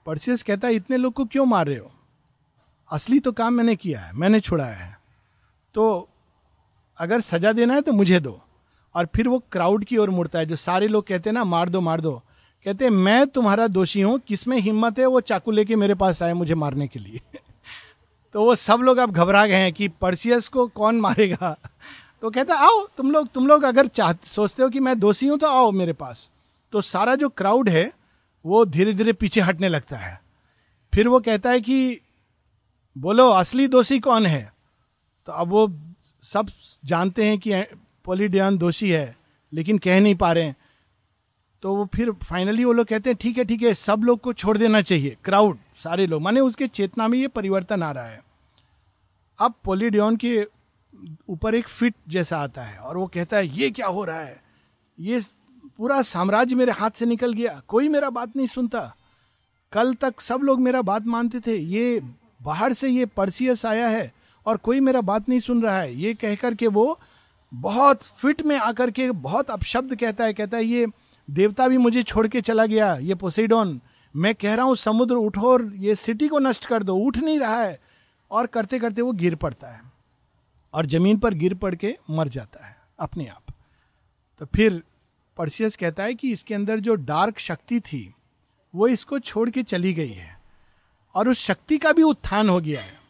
पर्सियस 0.07 0.43
कहता 0.43 0.69
है, 0.69 0.75
इतने 0.75 0.97
लोग 0.97 1.13
को 1.13 1.25
क्यों 1.25 1.45
मार 1.47 1.67
रहे 1.67 1.79
हो? 1.79 1.91
असली 2.91 3.21
तो 3.21 3.33
काम 3.33 3.55
मैंने 3.55 3.77
किया 3.77 4.01
है, 4.01 4.13
मैंने 4.13 4.41
छुड़ाया 4.41 4.75
है। 4.75 4.99
तो 5.75 6.09
अगर 6.99 7.21
सजा 7.21 7.53
देना 7.53 7.75
है 7.75 7.81
तो 7.81 7.93
मुझे 7.93 8.21
दो। 8.21 8.41
और 8.95 9.07
फिर 9.07 9.29
वो 9.29 9.39
क्राउड 9.53 9.85
की 9.85 9.97
ओर 9.97 10.11
मुड़ता 10.11 10.39
है, 10.39 10.47
जो 10.47 10.57
सारे 10.57 10.89
लोग 10.89 11.07
कहते 11.07 11.31
हैं 11.31 11.35
ना, 11.35 11.45
मार 11.45 11.69
दो 11.69 11.81
मार 11.81 12.01
दो। 12.01 12.23
कहते 12.65 12.85
हैं, 12.85 12.93
मैं 12.93 13.27
तुम्हारा 13.27 13.67
दोषी 13.67 14.01
हूँ, 14.01 14.19
किसमें 14.19 14.59
हिम्मत 14.59 14.99
है 14.99 15.07
वो 15.07 15.21
चाकू 15.21 15.51
लेके 15.51 15.77
मेरे 15.77 15.95
पास 15.95 16.23
आए 16.23 16.33
मुझे 16.33 16.55
मारने 16.55 16.89
के 16.89 16.99
लिए? 16.99 17.21
तो 18.33 18.45
वो 18.45 18.55
सब 18.55 18.77
लोग 18.77 18.99
अब 18.99 19.11
घबरा 19.11 19.47
गए 19.47 19.57
हैं 19.57 19.73
कि 19.73 19.89
पर्सियस 19.89 20.49
को 20.49 20.67
कौन 20.67 21.01
मारेगा? 21.01 21.57
तो 22.23 22.31
कहता 22.31 22.55
आओ, 22.55 22.87
तुम 22.87 23.11
लोग 23.11 23.29
तुम 23.29 23.47
लोग 23.47 23.63
अगर 23.63 23.87
चाह 23.87 24.13
सोचते 24.13 24.63
हो 24.63 24.69
कि 24.69 24.81
मैं 24.81 24.99
दोषी 24.99 25.27
हूँ 25.27 25.39
तो 25.39 25.47
आओ 25.47 25.71
मेरे 25.71 25.93
पास। 25.93 26.31
तो 26.73 26.81
सारा 26.81 27.15
जो 27.15 27.29
क्राउड 27.29 27.69
है, 27.69 27.93
वो 28.47 28.65
धीरे 28.65 28.93
धीरे 28.95 29.13
पीछे 29.13 29.41
हटने 29.41 29.69
लगता 29.69 29.97
है। 29.97 30.23
फिर 30.95 31.09
वो 31.09 31.21
कहता 31.21 31.51
है 31.51 31.61
कि, 31.61 32.01
बोलो, 32.99 33.31
असली 33.31 33.69
दोषी 33.69 34.01
कौन 34.01 34.27
है? 34.27 34.53
तो 35.27 35.33
अब 35.33 35.49
वो 35.49 35.75
सब 36.23 36.49
जानते 36.85 37.25
हैं 37.25 37.39
कि 37.39 37.53
पोलिडियन 38.05 38.59
दोषी 38.59 38.91
है, 38.91 39.17
लेकिन 39.53 39.79
कह 39.79 40.01
नहीं 40.01 40.15
पा 40.15 40.33
रहे 40.33 40.45
हैं। 40.45 40.57
तो 41.63 41.75
वो 41.77 41.85
फिर 41.95 42.11
फाइनली 42.23 42.65
वो 42.65 42.73
लोग 42.73 42.87
कहते 42.87 43.11
हैं, 43.11 43.17
ठीक 43.21 43.39
है 43.39 43.45
ठीक 43.45 43.63
है, 43.63 43.73
सब 43.75 44.03
लोग 44.05 44.21
को 44.21 44.33
छोड़ 44.33 44.57
देना 44.59 44.81
चाहिए 44.83 45.17
क्राउड 45.25 45.59
सारे 45.77 46.07
लोग। 46.07 46.23
माने 46.23 46.41
उसके 46.41 46.67
चेतना 46.69 47.09
में 47.09 47.19
ये 47.19 47.29
परिवर्तन 47.29 47.83
आ 47.83 47.91
रहा 47.93 48.07
है। 48.07 48.23
अब 49.39 49.55
पोलिडियन 49.65 50.17
के 50.17 50.47
ऊपर 51.29 51.55
एक 51.55 51.69
फिट 51.69 51.95
जैसा 52.09 52.39
आता 52.39 52.63
है 52.63 52.79
और 52.79 52.97
वो 52.97 53.07
कहता 53.07 53.37
है, 53.37 53.47
ये 53.49 53.71
क्या 53.71 53.87
हो 53.87 54.05
रहा 54.05 54.21
है? 54.21 54.41
ये 54.99 55.21
पूरा 55.79 56.01
साम्राज्य 56.03 56.55
मेरे 56.55 56.73
हाथ 56.73 56.91
से 56.91 57.07
निकल 57.07 57.33
गया, 57.33 57.61
कोई 57.69 57.89
मेरा 57.89 58.11
बात 58.11 58.37
नहीं 58.37 58.47
सुनता। 58.47 58.81
कल 59.73 59.95
तक 59.95 60.21
सब 60.21 60.41
लोग 60.41 60.61
मेरा 60.61 60.83
बात 60.83 61.07
मानते 61.07 61.41
थे, 61.41 61.57
ये 61.57 62.01
बाहर 62.43 62.73
से 62.73 62.89
ये 62.89 63.07
परसियस 63.07 63.65
आया 63.67 63.89
है 63.89 64.13
और 64.47 64.57
कोई 64.57 64.81
मेरा 64.81 65.01
बात 65.03 65.29
नहीं 65.29 65.41
सुन 65.41 65.63
रहा 65.63 65.81
है। 65.81 65.95
ये 65.95 66.15
कहकर 66.15 66.55
के 66.55 66.67
वो 66.67 66.99
बहुत 67.55 68.03
फिट 68.03 68.43
में 68.43 68.57
आकर 68.57 68.91
के 68.91 69.11
बहुत 69.11 69.51
अपशब्द 69.51 69.97
कहता 69.97 70.25
है 70.25 70.33
कहता 70.33 70.57
है, 70.57 70.65
ये 70.65 70.87
देवता 71.31 71.69
भी 71.69 71.79
मुझे 71.79 72.03
छोड़ 72.03 72.29
के 72.29 72.41
चला 72.41 72.67
गया, 72.67 72.97
ये 72.97 73.15
पोसेडोन 73.15 73.81
मैं 74.17 74.35
कह 74.35 74.55
रहा 74.55 74.67
हूँ, 74.67 74.77
समुद्र 74.77 75.15
उठो 75.15 75.53
और 75.53 75.73
ये 75.75 75.95
सिटी 75.95 76.29
को 76.29 76.39
नष्ट 76.39 76.67
कर 76.67 76.83
दो, 76.83 76.97
उठ 76.97 77.17
नहीं 77.17 77.41
रहा 77.41 77.63
है। 77.63 77.81
और 78.31 78.47
करते 78.47 78.79
करते 78.79 79.03
वो 79.03 79.13
गिर 79.13 79.35
पड़ता 79.35 79.69
है। 79.69 79.83
और 80.75 80.87
ज़मीन 80.87 81.19
पर 81.19 81.35
गिर 81.35 81.55
पड़ 81.55 81.75
के 81.75 81.97
मर 82.11 82.29
जाता 82.29 82.67
है, 82.67 82.77
अपने 82.99 83.27
आप। 83.27 83.43
तो 84.39 84.47
फिर 84.47 84.83
पर्सियस 85.37 85.77
कहता 85.77 86.03
है 86.03 86.15
कि 86.15 86.33
इसके 86.33 86.55
अंदर 86.55 86.81
जो 86.81 86.95
डार्क 86.95 87.39
शक्ति 87.39 87.81
थी, 87.81 88.15
वो 88.75 88.89
इसको 88.89 89.19
छोड़ 89.19 89.51
के 89.51 89.63
चली 89.63 89.93
गई 89.93 90.13
है। 90.13 90.41
और 91.15 91.29
उस 91.29 91.41
शक्ति 91.41 91.79
का 91.79 91.93
भी 91.93 92.03
उत्थान 92.03 92.49
हो 92.49 92.61
गया 92.61 92.81
है। 92.81 93.01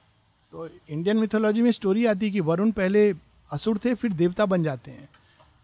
तो 0.53 0.69
इंडियन 0.89 1.17
मिथोलॉजी 1.17 1.63
में 1.63 1.73
स्टोरी 1.73 2.07
आती 2.07 2.27
है 2.27 2.33
कि 2.33 2.41
वरुण 2.41 2.71
पहले 2.71 3.15
असुर 3.53 3.81
थे, 3.85 3.95
फिर 3.95 4.13
देवता 4.13 4.47
बन 4.47 4.63
जाते 4.63 4.91
हैं। 4.91 5.09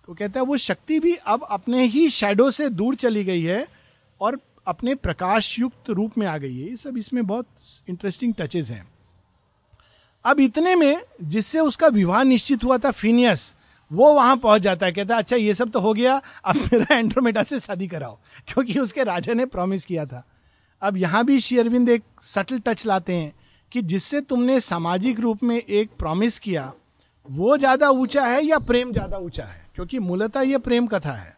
तो 0.07 0.14
कहता 0.14 0.40
है, 0.40 0.46
वो 0.46 0.57
शक्ति 0.57 1.01
भी 1.01 1.14
अब 1.14 1.46
अपने 1.51 1.85
ही 1.85 2.11
शेडो 2.11 2.51
से 2.51 2.68
दूर 2.68 2.94
चली 2.94 3.25
गई 3.25 3.42
है 3.42 3.68
और 4.20 4.40
अपने 4.66 4.94
प्रकाश 4.94 5.59
युक्त 5.59 5.90
रूप 5.90 6.18
में 6.18 6.27
आ 6.27 6.38
गई 6.38 6.59
है। 6.59 6.70
ये 6.70 6.77
सब 6.77 6.96
इसमें 6.96 7.27
बहुत 7.27 7.46
इंटरेस्टिंग 7.88 8.35
टचेज 8.38 8.70
हैं। 8.70 8.88
अब 10.25 10.40
इतने 10.40 10.75
में 10.75 11.03
जिससे 11.22 11.61
उसका 11.61 11.87
विवाह 11.87 12.22
निश्चित 12.22 12.64
हुआ 12.64 12.79
था 12.79 12.90
फिनियस 12.90 13.55
वो 13.92 14.14
वहाँ 14.14 14.37
पहुँच 14.37 14.62
जाता 14.62 14.87
है। 14.87 14.92
कहता 14.92 15.14
है 15.14 15.20
अच्छा 15.20 15.37
ये 15.37 15.55
सब 15.55 15.70
तो 15.70 15.81
हो 15.81 15.92
गया, 15.94 16.22
अब 16.44 16.57
मेरा 16.57 16.96
एंड्रोमेडा 16.96 17.42
से 17.42 17.61
शादी 17.61 17.88
कराओ। 17.88 18.18
क्योंकि 18.49 18.79
उसके 18.79 19.05
राजा 19.05 19.35
ने 19.35 19.46
प्रॉमिस 19.46 19.85
किया 19.85 20.07
था। 20.07 20.25
अब 20.83 20.96
यहाँ 20.96 21.25
भी 21.25 21.40
शेयरविंद 21.40 21.88
एक 21.88 22.03
सटल 22.25 22.59
टच 22.59 22.87
लाते 22.87 23.14
हैं 23.14 23.33
कि 23.72 23.83
जिससे 23.83 24.20
तुमने 24.20 24.61
सामाजिक 24.61 25.20
रूप 25.20 25.42
में 25.42 25.62
एक 25.62 25.90
प्रॉमिस 25.99 26.38
किया 26.38 26.72
वो 27.28 27.56
ज़्यादा 27.58 27.88
ऊँचा 27.90 28.24
है 28.24 28.44
या 28.44 28.58
प्रेम 28.60 28.92
ज़्यादा 28.92 29.18
ऊँचा 29.18 29.44
है? 29.44 29.64
क्योंकि 29.74 29.98
मूलतः 29.98 30.40
ये 30.40 30.58
प्रेम 30.58 30.86
कथा 30.86 31.12
है। 31.12 31.34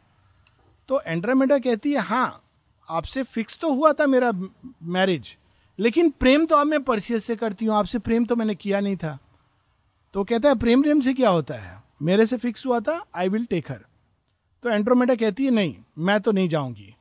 तो 0.89 1.01
एंड्रामेडा 1.03 1.59
कहती 1.59 1.93
है 1.93 2.01
हाँ 2.01 2.43
आपसे 2.89 3.23
फिक्स 3.25 3.59
तो 3.61 3.73
हुआ 3.73 3.93
था 3.93 4.07
मेरा 4.07 4.31
मैरिज, 4.33 5.37
लेकिन 5.79 6.11
प्रेम 6.11 6.45
तो 6.47 6.57
अब 6.57 6.67
मैं 6.67 6.83
परसियस 6.83 7.25
से 7.25 7.37
करती 7.37 7.67
हूँ, 7.67 7.75
आपसे 7.77 7.99
प्रेम 7.99 8.25
तो 8.25 8.37
मैंने 8.37 8.55
किया 8.55 8.81
नहीं 8.81 8.97
था। 8.97 9.19
तो 10.15 10.25
कहता 10.25 10.49
है, 10.49 10.55
प्रेम 10.55 10.83
प्रेम 10.83 11.01
से 11.01 11.15
क्या 11.15 11.31
होता 11.31 11.55
है? 11.55 11.77
मेरे 12.03 12.27
से 12.27 12.37
फिक्स 12.37 12.67
हुआ 12.67 12.81
था 12.81 13.03
आई 13.17 13.29
विल 13.29 13.45
टेक 13.47 13.71
हर 13.71 13.85
तो 14.65 14.71
एंड्रोमेडा 14.71 15.15
कहती 15.15 15.45
है, 15.45 15.51
नहीं, 15.51 15.75
मैं 15.99 16.21
तो 16.21 16.33
नहीं 16.33 16.49
जाऊँगी। 16.49 16.95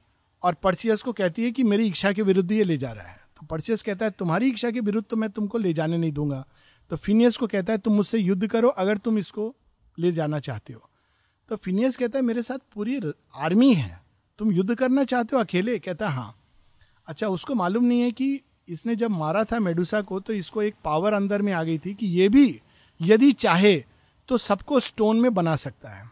और 0.44 0.54
परसियस 0.54 1.02
को 1.02 1.12
कहती 1.14 1.44
है 1.44 1.52
कि 1.52 1.64
मेरी 1.64 1.88
इच्छा 1.88 2.12
के 2.12 2.22
विरुद्ध 2.22 2.52
ये 2.52 2.64
ले 2.64 2.78
जा 2.78 2.92
रहा 2.92 3.08
है। 3.08 3.20
तो 3.36 3.46
परसियस 3.46 3.82
कहता 3.84 4.06
है, 4.06 4.12
तुम्हारी 4.12 4.50
इच्छा 4.50 4.72
के 4.72 4.80
विरुद्ध 4.80 5.08
तो 5.10 5.16
मैं 5.16 5.30
तुमको 5.30 5.58
ले 5.58 5.74
जाने 5.74 5.98
नहीं 5.98 6.12
दूँगा। 6.12 6.44
तो 6.90 6.96
फिनियस 6.96 7.38
को 7.38 7.48
कहता 7.48 7.74
है, 7.74 7.78
तुम 7.78 7.94
मुझसे 7.94 8.18
युद्ध 8.18 8.48
करो 8.48 8.70
अगर 8.70 8.98
तुम 8.98 9.18
इसको 9.18 9.54
ले 9.98 10.12
जाना 10.12 10.40
चाहते 10.40 10.74
हो। 10.74 10.82
तो 11.50 11.56
फिनियस 11.56 11.98
कहता 11.98 12.20
है, 12.20 12.26
मेरे 12.26 12.42
साथ 12.42 12.58
पूरी 12.74 13.00
आर्मी 13.36 13.74
है। 13.74 14.00
तुम 14.40 14.52
युद्ध 14.52 14.76
करना 14.76 15.04
चाहते 15.04 15.36
हो 15.36 15.42
अकेले? 15.42 15.78
कहता 15.80 16.10
है 16.10 16.34
अच्छा 17.08 17.28
उसको 17.28 17.56
मालूम 17.56 17.84
नहीं 17.84 18.02
है 18.02 18.12
कि 18.12 18.40
इसने 18.70 18.96
जब 18.96 19.12
मारा 19.12 19.44
था 19.44 19.60
मेडुसा 19.60 20.02
को 20.02 20.20
तो 20.20 20.34
इसको 20.34 20.62
एक 20.62 20.76
पावर 20.84 21.14
अंदर 21.14 21.42
में 21.42 21.52
आ 21.54 21.64
गई 21.64 21.78
थी 21.78 21.94
कि 21.94 22.06
ये 22.06 22.28
भी 22.30 22.62
यदि 23.00 23.32
चाहे 23.32 23.76
तो 24.30 24.38
सबको 24.38 24.80
स्टोन 24.80 25.20
में 25.22 25.34
बना 25.34 25.56
सकता 25.56 25.90
है। 25.90 26.10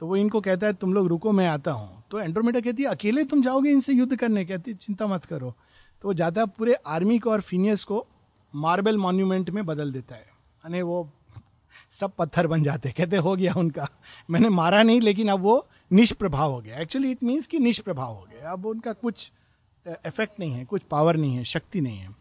तो 0.00 0.06
वो 0.06 0.16
इनको 0.16 0.40
कहता 0.40 0.66
है, 0.66 0.72
तुम 0.72 0.92
लोग 0.94 1.06
रुको, 1.06 1.32
मैं 1.32 1.46
आता 1.48 1.70
हूँ। 1.70 2.04
तो 2.10 2.20
एंड्रोमेडा 2.20 2.60
कहती 2.60 2.82
है, 2.82 2.88
अकेले 2.88 3.24
तुम 3.24 3.42
जाओगे 3.42 3.70
इनसे 3.70 3.92
युद्ध 3.92 4.16
करने? 4.16 4.44
कहती 4.44 4.74
चिंता 4.74 5.06
मत 5.06 5.24
करो। 5.24 5.54
तो 6.02 6.08
वो 6.08 6.14
जाता 6.14 6.40
है 6.40 6.46
पूरे 6.48 6.74
आर्मी 6.74 7.18
को 7.18 7.30
और 7.30 7.40
फिनियस 7.40 7.84
को 7.84 8.06
मार्बल 8.54 8.96
मॉन्यूमेंट 8.96 9.50
में 9.50 9.64
बदल 9.66 9.92
देता 9.92 10.14
है। 10.14 10.22
यानी 10.22 10.82
वो 10.82 11.10
सब 11.90 12.12
पत्थर 12.18 12.46
बन 12.46 12.62
जाते 12.62 12.90
कहते, 12.90 13.16
हो 13.16 13.36
गया 13.36 13.54
उनका। 13.56 13.88
मैंने 14.30 14.48
मारा 14.48 14.82
नहीं, 14.82 15.00
लेकिन 15.00 15.28
अब 15.28 15.40
वो 15.40 15.66
निष्प्रभाव 15.92 16.52
हो 16.52 16.60
गया। 16.60 16.78
एक्चुअली 16.78 17.10
इट 17.10 17.22
मीन्स 17.22 17.46
कि 17.46 17.58
निष्प्रभाव 17.58 18.14
हो 18.14 18.26
गया। 18.30 18.50
अब 18.52 18.66
उनका 18.66 18.92
कुछ 18.92 19.30
इफ़ेक्ट 19.86 20.40
नहीं 20.40 20.52
है, 20.52 20.64
कुछ 20.64 20.82
पावर 20.82 21.16
नहीं 21.16 21.36
है, 21.36 21.44
शक्ति 21.44 21.80
नहीं 21.80 21.98
है। 21.98 22.16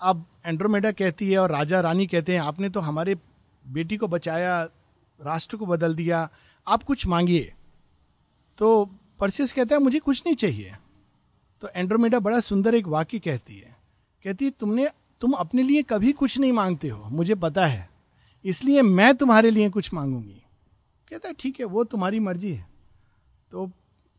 अब 0.00 0.24
एंड्रोमेडा 0.46 0.92
कहती 0.92 1.30
है 1.32 1.38
और 1.38 1.50
राजा 1.50 1.80
रानी 1.80 2.06
कहते 2.06 2.32
हैं, 2.32 2.40
आपने 2.40 2.68
तो 2.68 2.80
हमारे 2.80 3.16
बेटी 3.64 3.96
को 3.96 4.08
बचाया, 4.08 4.62
राष्ट्र 5.20 5.56
को 5.56 5.66
बदल 5.66 5.94
दिया, 5.94 6.28
आप 6.66 6.82
कुछ 6.82 7.06
मांगिए। 7.06 7.52
तो 8.58 8.84
परसियस 9.20 9.52
कहता 9.52 9.76
है, 9.76 9.82
मुझे 9.82 9.98
कुछ 9.98 10.22
नहीं 10.26 10.36
चाहिए। 10.36 10.74
तो 11.60 11.68
एंड्रोमेडा 11.68 12.18
बड़ा 12.18 12.40
सुंदर 12.40 12.74
एक 12.74 12.86
वाक्य 12.86 13.18
कहती 13.18 13.58
है। 13.58 13.76
कहती 14.24 14.44
है, 14.44 14.50
तुमने 14.50 14.88
तुम 15.20 15.32
अपने 15.32 15.62
लिए 15.62 15.82
कभी 15.82 16.12
कुछ 16.12 16.38
नहीं 16.38 16.52
मांगते 16.52 16.88
हो, 16.88 17.04
मुझे 17.04 17.34
पता 17.34 17.66
है। 17.66 17.88
इसलिए 18.44 18.82
मैं 18.82 19.14
तुम्हारे 19.14 19.50
लिए 19.50 19.68
कुछ 19.70 19.92
मांगूँगी। 19.94 20.42
कहता 21.10 21.28
है, 21.28 21.34
ठीक 21.34 21.60
है, 21.60 21.66
वो 21.66 21.84
तुम्हारी 21.84 22.20
मर्ज़ी 22.20 22.52
है। 22.52 22.66
तो 23.52 23.66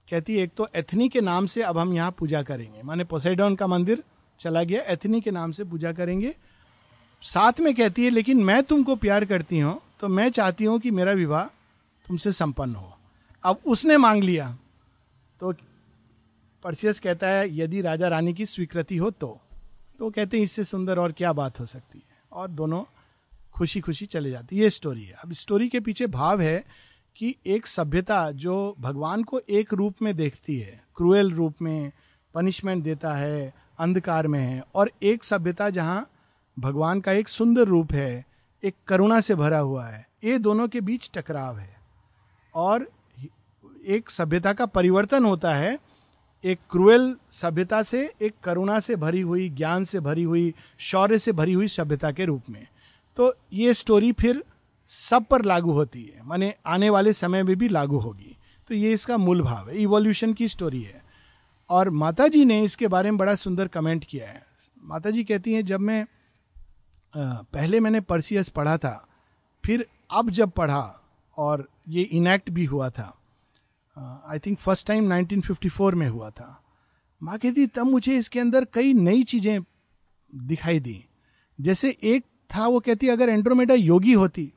कहती 0.07 0.35
है, 0.35 0.43
एक 0.43 0.51
तो 0.57 0.67
एथनी 0.75 1.09
के 1.09 1.21
नाम 1.21 1.45
से 1.45 1.61
अब 1.61 1.77
हम 1.77 1.93
यहाँ 1.93 2.11
पूजा 2.11 2.41
करेंगे। 2.43 2.81
माने 2.83 3.03
पोसेडोन 3.03 3.55
का 3.55 3.67
मंदिर 3.67 4.03
चला 4.39 4.63
गया, 4.63 4.81
एथनी 4.83 5.21
के 5.21 5.31
नाम 5.31 5.51
से 5.51 5.63
पूजा 5.63 5.91
करेंगे। 5.91 6.35
साथ 7.23 7.59
में 7.59 7.73
कहती 7.75 8.03
है, 8.03 8.09
लेकिन 8.09 8.43
मैं 8.43 8.61
तुमको 8.63 8.95
प्यार 8.95 9.25
करती 9.25 9.59
हूँ 9.59 9.79
तो 9.99 10.07
मैं 10.07 10.29
चाहती 10.29 10.63
हूँ 10.63 10.79
कि 10.79 10.91
मेरा 10.91 11.11
विवाह 11.11 11.43
तुमसे 12.07 12.31
संपन्न 12.31 12.75
हो। 12.75 12.91
अब 13.43 13.61
उसने 13.65 13.97
मांग 13.97 14.23
लिया। 14.23 14.49
तो 15.39 15.53
परसियस 16.63 16.99
कहता 16.99 17.27
है, 17.27 17.57
यदि 17.57 17.81
राजा 17.81 18.07
रानी 18.07 18.33
की 18.33 18.45
स्वीकृति 18.45 18.97
हो 18.97 19.09
तो। 19.11 19.39
तो 19.99 20.09
कहते 20.09 20.37
हैं, 20.37 20.43
इससे 20.43 20.63
सुंदर 20.63 20.99
और 20.99 21.11
क्या 21.11 21.33
बात 21.33 21.59
हो 21.59 21.65
सकती 21.65 21.97
है? 21.97 22.15
और 22.31 22.47
दोनों 22.47 22.83
खुशी 23.53 23.79
खुशी 23.79 24.05
चले 24.05 24.31
जाती 24.31 24.57
ये 24.57 24.69
स्टोरी 24.69 25.03
है। 25.03 25.13
अब 25.13 25.33
स्टोरी 25.33 25.67
के 25.69 25.79
पीछे 25.79 26.07
भाव 26.07 26.41
है 26.41 26.63
कि 27.15 27.35
एक 27.45 27.67
सभ्यता 27.67 28.31
जो 28.31 28.75
भगवान 28.79 29.23
को 29.23 29.39
एक 29.39 29.73
रूप 29.73 30.01
में 30.01 30.15
देखती 30.15 30.59
है 30.59 30.83
क्रूएल 30.95 31.31
रूप 31.31 31.61
में 31.61 31.91
पनिशमेंट 32.33 32.83
देता 32.83 33.13
है, 33.13 33.53
अंधकार 33.79 34.27
में 34.27 34.39
है, 34.39 34.63
और 34.75 34.91
एक 35.03 35.23
सभ्यता 35.23 35.69
जहाँ 35.69 36.09
भगवान 36.57 37.01
का 37.01 37.11
एक 37.11 37.29
सुंदर 37.29 37.67
रूप 37.67 37.93
है, 37.93 38.25
एक 38.63 38.75
करुणा 38.87 39.19
से 39.19 39.35
भरा 39.35 39.59
हुआ 39.59 39.85
है, 39.85 40.07
ये 40.23 40.37
दोनों 40.39 40.67
के 40.67 40.81
बीच 40.81 41.09
टकराव 41.13 41.57
है। 41.57 41.75
और 42.55 42.89
एक 43.85 44.09
सभ्यता 44.09 44.53
का 44.53 44.65
परिवर्तन 44.65 45.25
होता 45.25 45.53
है 45.55 45.77
एक 46.45 46.59
क्रूएल 46.71 47.15
सभ्यता 47.31 47.81
से, 47.83 48.13
एक 48.21 48.33
करुणा 48.43 48.79
से 48.79 48.95
भरी 48.95 49.21
हुई, 49.21 49.49
ज्ञान 49.49 49.85
से 49.85 49.99
भरी 49.99 50.23
हुई, 50.23 50.53
शौर्य 50.79 51.17
से 51.19 51.31
भरी 51.31 51.53
हुई 51.53 51.67
सभ्यता 51.67 52.11
के 52.11 52.25
रूप 52.25 52.49
में। 52.49 52.67
तो 53.17 53.33
ये 53.53 53.73
स्टोरी 53.73 54.11
फिर 54.11 54.43
सब 54.89 55.25
पर 55.25 55.45
लागू 55.45 55.71
होती 55.71 56.03
है, 56.03 56.23
माने 56.23 56.53
आने 56.65 56.89
वाले 56.89 57.13
समय 57.13 57.43
में 57.43 57.55
भी 57.55 57.69
लागू 57.69 57.97
होगी। 57.97 58.37
तो 58.67 58.73
ये 58.73 58.93
इसका 58.93 59.17
मूल 59.17 59.41
भाव 59.41 59.69
है 59.69 59.77
इवोल्यूशन 59.77 60.33
की 60.33 60.47
स्टोरी 60.47 60.81
है। 60.81 61.03
और 61.69 61.89
माता 61.89 62.27
जी 62.27 62.45
ने 62.45 62.61
इसके 62.63 62.87
बारे 62.87 63.11
में 63.11 63.17
बड़ा 63.17 63.35
सुंदर 63.35 63.67
कमेंट 63.67 64.05
किया 64.05 64.27
है। 64.27 64.45
माता 64.83 65.09
जी 65.09 65.23
कहती 65.23 65.53
हैं, 65.53 65.65
जब 65.65 65.79
मैं 65.79 66.05
पहले 67.13 67.79
मैंने 67.79 68.01
परसियस 68.01 68.49
पढ़ा 68.49 68.77
था, 68.77 69.07
फिर 69.63 69.85
अब 70.11 70.29
जब 70.29 70.49
पढ़ा, 70.49 71.01
और 71.37 71.67
ये 71.89 72.03
इनैक्ट 72.03 72.49
भी 72.49 72.65
हुआ 72.65 72.89
था 72.89 73.13
आई 73.97 74.39
थिंक 74.39 74.57
फ़र्स्ट 74.59 74.87
टाइम 74.87 75.13
1954 75.13 75.93
में 75.93 76.07
हुआ 76.07 76.29
था। 76.29 76.61
माँ 77.23 77.37
कहती, 77.37 77.67
तब 77.67 77.85
मुझे 77.85 78.17
इसके 78.17 78.39
अंदर 78.39 78.65
कई 78.73 78.93
नई 78.93 79.23
चीज़ें 79.23 79.59
दिखाई 80.35 80.79
दी। 80.79 81.05
जैसे 81.61 81.97
एक 82.03 82.25
था, 82.49 82.67
वो 82.67 82.79
कहती, 82.79 83.07
अगर 83.07 83.29
एंड्रोमेडा 83.29 83.73
योगी 83.73 84.13
होती 84.13 84.51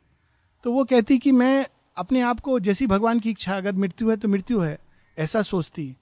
तो 0.65 0.73
वो 0.73 0.85
कहती 0.85 1.19
कि 1.19 1.33
मैं 1.33 1.67
अपने 1.97 2.21
आप 2.21 2.41
को 2.41 2.59
जैसी 2.61 2.87
भगवान 2.87 3.21
की 3.21 3.31
इच्छा, 3.31 3.57
अगर 3.57 3.73
मृत्यु 3.73 4.11
है 4.11 4.17
तो 4.17 4.29
मृत्यु 4.29 4.61
है, 4.61 4.79
ऐसा 5.19 5.43
सोचती। 5.43 5.97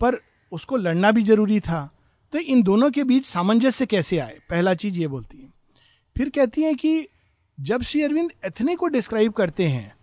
पर 0.00 0.18
उसको 0.52 0.76
लड़ना 0.76 1.10
भी 1.10 1.22
ज़रूरी 1.22 1.60
था। 1.60 1.90
तो 2.32 2.38
इन 2.38 2.62
दोनों 2.62 2.90
के 2.90 3.04
बीच 3.04 3.26
सामंजस्य 3.26 3.86
कैसे 3.86 4.18
आए? 4.18 4.38
पहला 4.50 4.74
चीज़ 4.74 4.98
ये 4.98 5.08
बोलती 5.08 5.38
है। 5.38 5.52
फिर 6.16 6.28
कहती 6.28 6.62
हैं 6.62 6.74
कि 6.76 7.08
जब 7.60 7.82
श्री 7.82 8.02
अरविंद 8.02 8.32
एथने 8.44 8.76
को 8.76 8.86
डिस्क्राइब 8.86 9.32
करते 9.32 9.68
हैं 9.68 9.94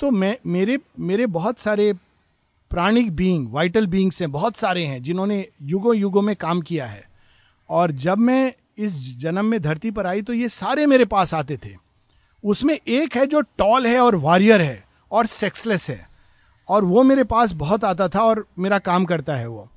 तो 0.00 0.10
मैं, 0.10 0.36
मेरे 0.46 0.78
मेरे 1.00 1.26
बहुत 1.26 1.58
सारे 1.58 1.92
प्राणिक 2.70 3.16
बीइंग 3.16 3.52
वाइटल 3.52 3.86
बीइंग्स 3.86 4.20
हैं, 4.22 4.32
बहुत 4.32 4.56
सारे 4.56 4.86
हैं, 4.86 5.02
जिन्होंने 5.02 5.48
युगों 5.62 5.96
युगों 5.96 6.22
में 6.22 6.36
काम 6.36 6.60
किया 6.60 6.86
है। 6.86 7.04
और 7.70 7.90
जब 7.90 8.18
मैं 8.18 8.54
इस 8.78 9.18
जन्म 9.18 9.44
में 9.44 9.62
धरती 9.62 9.90
पर 9.90 10.06
आई 10.06 10.22
तो 10.22 10.32
ये 10.32 10.48
सारे 10.48 10.86
मेरे 10.86 11.04
पास 11.04 11.34
आते 11.34 11.56
थे। 11.56 11.76
उसमें 12.44 12.78
एक 12.88 13.16
है 13.16 13.26
जो 13.26 13.40
टॉल 13.40 13.86
है 13.86 14.00
और 14.00 14.16
वॉरियर 14.16 14.60
है 14.60 14.84
और 15.12 15.26
सेक्सलेस 15.26 15.90
है। 15.90 16.08
और 16.68 16.84
वो 16.84 17.02
मेरे 17.02 17.24
पास 17.24 17.52
बहुत 17.52 17.84
आता 17.84 18.08
था 18.08 18.22
और 18.22 18.46
मेरा 18.58 18.78
काम 18.78 19.04
करता 19.04 19.36
है 19.36 19.46
वो। 19.46 19.68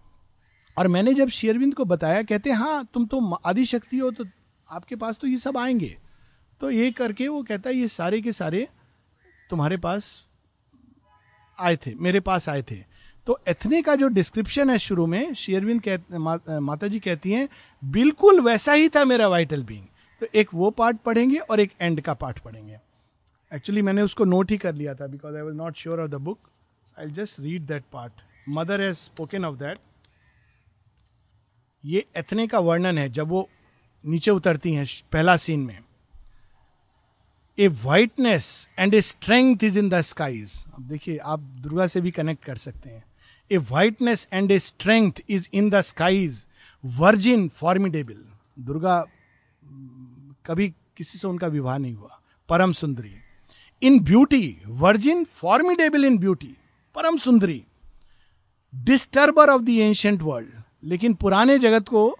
और 0.78 0.88
मैंने 0.88 1.14
जब 1.14 1.30
शेरविंद 1.30 1.74
को 1.74 1.86
बताया, 1.86 2.24
कहते 2.24 2.52
हाँ 2.52 2.88
तुम 2.94 3.06
तो 3.06 3.34
आदिशक्ति 3.34 3.98
हो 3.98 4.12
तो 4.12 4.26
आपके 4.72 4.96
पास 4.96 5.18
तो 5.18 5.28
ये 5.28 5.38
सब 5.38 5.58
आएँगे। 5.58 5.98
तो 6.62 6.72
ये 6.72 6.92
करके 6.92 7.28
वो 7.28 7.44
कहता 7.44 7.70
है, 7.70 7.76
ये 7.76 7.88
सारे 7.88 8.22
के 8.22 8.32
सारे 8.32 8.68
तुम्हारे 9.50 9.78
पास 9.78 10.26
आए 11.62 11.76
थे 11.78 11.94
मेरे 11.96 12.20
पास 12.20 12.50
आए 12.50 12.62
थे। 12.62 12.76
तो 13.28 13.40
एथने 13.48 13.82
का 13.82 13.96
जो 13.96 14.08
डिस्क्रिप्शन 14.10 14.70
है 14.70 14.78
शुरू 14.80 15.06
में 15.08 15.34
शेयरविंद 15.34 15.82
कह 15.88 16.18
मा, 16.18 16.38
माता 16.50 16.88
जी 16.88 17.00
कहती 17.00 17.32
हैं 17.32 17.48
बिल्कुल 17.84 18.40
वैसा 18.42 18.74
ही 18.74 18.90
था 18.90 19.04
मेरा 19.06 19.28
वाइटल 19.28 19.64
बींग 19.64 19.86
तो 20.22 20.28
एक 20.36 20.54
वो 20.54 20.70
पार्ट 20.72 20.98
पढ़ेंगे 20.98 21.38
और 21.38 21.60
एक 21.60 21.72
एंड 21.82 22.02
का 22.02 22.14
पार्ट 22.14 22.40
पढ़ेंगे। 22.40 22.80
एक्चुअली 23.52 23.82
मैंने 23.82 24.02
उसको 24.02 24.26
नोट 24.26 24.52
ही 24.52 24.58
कर 24.58 24.74
लिया 24.74 24.94
था 24.96 25.08
because 25.08 25.36
I 25.36 25.42
was 25.42 25.56
not 25.56 25.78
sure 25.78 26.02
of 26.02 26.10
the 26.12 26.16
book 26.22 26.50
I 26.98 27.08
just 27.12 27.40
read 27.40 27.66
that 27.68 27.84
part 27.94 28.22
mother 28.50 28.82
has 28.82 28.98
spoken 28.98 29.46
of 29.46 29.56
that 29.58 29.78
ये 31.84 32.06
एथने 32.18 32.48
का 32.48 32.60
वर्णन 32.60 32.98
है 32.98 33.10
जब 33.10 33.28
वो 33.28 33.48
नीचे 34.04 34.32
उतरती 34.32 34.74
हैं 34.74 34.86
पहला 35.12 35.38
सीन 35.38 35.60
में। 35.60 35.78
A 37.58 37.68
whiteness 37.84 38.46
and 38.80 38.94
a 38.94 39.02
strength 39.02 39.64
is 39.64 39.78
in 39.80 39.90
the 39.90 40.02
skies 40.02 40.54
अब 40.68 40.84
देखिए, 40.84 41.18
आप 41.18 41.40
दुर्गा 41.40 41.88
से 41.88 42.02
भी 42.02 42.12
कनेक्ट 42.12 42.44
कर 42.46 42.56
सकते 42.58 42.90
हैं। 42.90 43.04
A 43.52 43.58
whiteness 43.72 44.28
and 44.34 44.52
a 44.52 44.60
strength 44.60 45.22
is 45.30 45.48
in 45.54 45.70
the 45.70 45.82
skies 45.82 46.46
virgin 46.84 47.48
formidable 47.50 48.24
Durga 48.60 49.04
कभी 50.46 50.68
किसी 50.98 51.20
से 51.20 51.28
उनका 51.28 51.48
विवाह 51.48 51.78
नहीं 51.78 51.94
हुआ। 51.94 52.20
परम 52.50 52.74
सुंदरी। 52.74 53.14
In 53.82 54.00
beauty 54.00 54.58
virgin 54.68 55.24
formidable 55.24 56.06
in 56.06 56.18
beauty 56.18 56.56
परम 56.96 57.18
सुंदरी। 57.18 57.64
Disturber 58.74 59.50
of 59.50 59.62
the 59.62 59.70
ancient 59.70 60.22
world 60.22 60.50
लेकिन 60.84 61.14
पुराने 61.14 61.58
जगत 61.60 61.88
को 61.88 62.18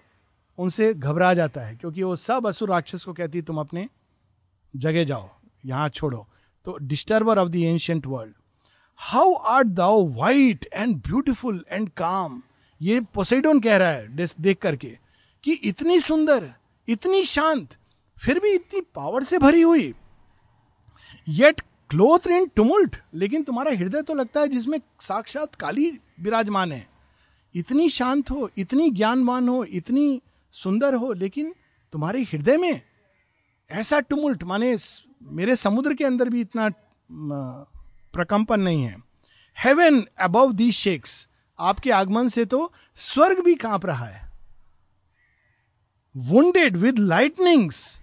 उनसे 0.58 0.92
घबरा 0.94 1.32
जाता 1.34 1.60
है, 1.60 1.74
क्योंकि 1.76 2.02
वो 2.02 2.16
सब 2.16 2.46
असुर 2.46 2.70
राक्षस 2.70 3.04
को 3.04 3.12
कहती 3.12 3.38
है, 3.38 3.44
तुम 3.44 3.58
अपने 3.60 3.86
जगह 4.74 5.04
जाओ, 5.04 5.28
यहाँ 5.64 5.88
छोड़ो। 5.88 6.26
तो 6.66 6.76
disturber 6.82 7.38
of 7.38 7.48
the 7.48 7.56
ancient 7.56 8.06
world 8.06 8.34
how 9.00 9.32
art 9.32 9.64
thou 9.64 10.06
white 10.14 10.68
and 10.72 10.96
beautiful 10.98 11.64
and 11.70 11.88
calm 11.88 12.42
ये 12.80 13.00
पोसेडोन 13.14 13.60
कह 13.60 13.76
रहा 13.76 13.88
है, 13.88 14.16
देख 14.16 14.58
करके, 14.58 14.96
कि 15.44 15.52
इतनी 15.52 15.98
सुंदर, 16.00 16.48
इतनी 16.88 17.24
शांत, 17.24 17.76
फिर 18.16 18.38
भी 18.38 18.52
इतनी 18.54 18.80
पावर 18.94 19.24
से 19.24 19.38
भरी 19.38 19.62
हुई 19.62 19.92
येट 21.28 21.60
क्लोथ 21.90 22.26
इन 22.26 22.46
टुमुल्ट 22.56 22.96
लेकिन 23.14 23.42
तुम्हारा 23.42 23.70
हृदय 23.70 24.02
तो 24.02 24.14
लगता 24.14 24.40
है 24.40 24.48
जिसमें 24.48 24.78
साक्षात 25.00 25.54
काली 25.54 25.90
विराजमान 26.20 26.72
है। 26.72 26.86
इतनी 27.54 27.88
शांत 27.88 28.30
हो, 28.30 28.48
इतनी 28.58 28.90
ज्ञानवान 28.90 29.48
हो, 29.48 29.64
इतनी 29.64 30.20
सुंदर 30.54 30.94
हो, 30.94 31.12
लेकिन 31.12 31.54
तुम्हारे 31.92 32.22
हृदय 32.22 32.56
में 32.56 32.80
ऐसा 33.72 34.00
टुमुल्ट 34.00 34.42
माने 34.44 34.76
मेरे 35.32 35.56
समुद्र 35.56 35.94
के 35.94 36.04
अंदर 36.04 36.28
भी 36.28 36.40
इतना 36.40 36.68
प्रकंपन 38.14 38.60
नहीं 38.60 38.82
है। 38.82 38.96
हेवन 39.56 40.02
अबव 40.20 40.52
दी 40.52 40.70
शेक्स 40.72 41.26
आपके 41.58 41.90
आगमन 41.90 42.28
से 42.28 42.44
तो 42.44 42.72
स्वर्ग 42.98 43.40
भी 43.44 43.54
काँप 43.54 43.86
रहा 43.86 44.06
है। 44.06 44.30
वुंडेड 46.14 46.76
विद 46.76 46.98
लाइटनिंग्स 46.98 48.00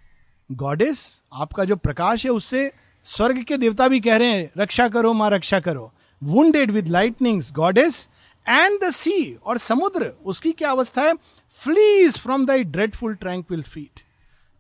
गॉडेस 0.50 1.22
आपका 1.34 1.64
जो 1.64 1.76
प्रकाश 1.76 2.26
है 2.26 2.32
उससे 2.32 2.72
स्वर्ग 3.08 3.44
के 3.44 3.58
देवता 3.58 3.88
भी 3.88 4.00
कह 4.00 4.18
रहे 4.18 4.28
हैं, 4.28 4.50
रक्षा 4.58 4.88
करो, 4.90 5.14
माँ 5.14 5.30
रक्षा 5.30 5.60
करो। 5.60 5.92
Wounded 6.22 6.72
with 6.72 6.88
lightnings 6.88 7.52
goddess 7.54 8.08
and 8.46 8.80
the 8.84 8.90
sea 8.92 9.34
और 9.36 9.58
समुद्र, 9.58 10.14
उसकी 10.26 10.52
क्या 10.52 10.72
अवस्था 10.72 11.02
है? 11.02 11.14
Flees 11.62 12.18
from 12.18 12.46
the 12.46 12.52
dreadful 12.52 13.16
tranquil 13.16 13.62
feet 13.64 14.04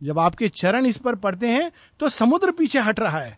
जब 0.01 0.19
आपके 0.19 0.47
चरण 0.49 0.85
इस 0.85 0.97
पर 0.97 1.15
पड़ते 1.17 1.47
हैं 1.47 1.71
तो 1.99 2.09
समुद्र 2.09 2.51
पीछे 2.51 2.79
हट 2.79 2.99
रहा 2.99 3.19
है 3.19 3.37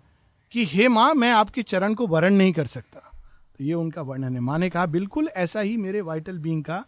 कि, 0.53 0.65
हे 0.65 0.87
माँ, 0.87 1.13
मैं 1.13 1.31
आपके 1.31 1.63
चरण 1.63 1.93
को 1.93 2.07
वर्ण 2.07 2.33
नहीं 2.33 2.53
कर 2.53 2.65
सकता। 2.67 2.99
तो 2.99 3.63
ये 3.63 3.73
उनका 3.73 4.01
वर्णन 4.01 4.33
है। 4.33 4.39
माँ 4.39 4.57
ने 4.59 4.69
कहा, 4.69 4.85
बिल्कुल 4.87 5.27
ऐसा 5.27 5.59
ही 5.59 5.77
मेरे 5.77 6.01
वाइटल 6.01 6.37
बींग 6.37 6.63
का 6.63 6.83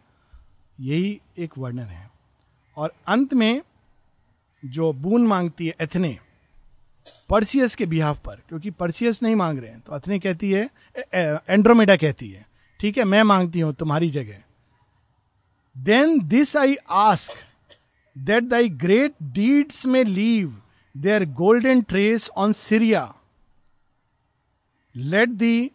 यही 0.80 1.20
एक 1.38 1.58
वर्णन 1.58 1.84
है। 1.84 2.10
और 2.78 2.94
अंत 3.08 3.34
में 3.34 3.62
जो 4.64 4.92
बून 4.94 5.28
मांगती 5.28 5.68
है 5.68 5.74
एथने, 5.82 6.18
पर्सियस 7.30 7.76
के 7.76 7.86
बिहाफ 7.86 8.20
पर, 8.20 8.36
क्योंकि 8.50 8.70
पर्सियस 8.72 9.22
नहीं 9.24 9.36
मांग 9.36 9.60
रहे 9.60 9.70
हैं 9.70 9.80
तो 9.80 9.92
अथने 9.92 10.20
कहती 10.20 10.52
है 10.52 10.70
एंड्रोमेडा 11.16 11.96
कहती 11.96 12.30
है, 12.30 12.46
ठीक 12.80 12.98
है, 12.98 13.04
मैं 13.04 13.24
मांगती 13.24 13.60
हूँ 13.60 13.74
तुम्हारी 13.74 14.10
जगह। 14.10 14.42
Then 15.76 16.20
this 16.20 16.56
I 16.58 16.76
ask 16.90 17.34
that 18.16 18.50
thy 18.50 18.70
great 18.70 19.14
deeds 19.34 19.86
may 19.86 20.04
leave 20.04 20.56
their 20.96 21.26
golden 21.34 21.82
trace 21.82 22.30
on 22.38 22.54
Syria 22.54 23.14
let 24.96 25.30
the 25.30 25.70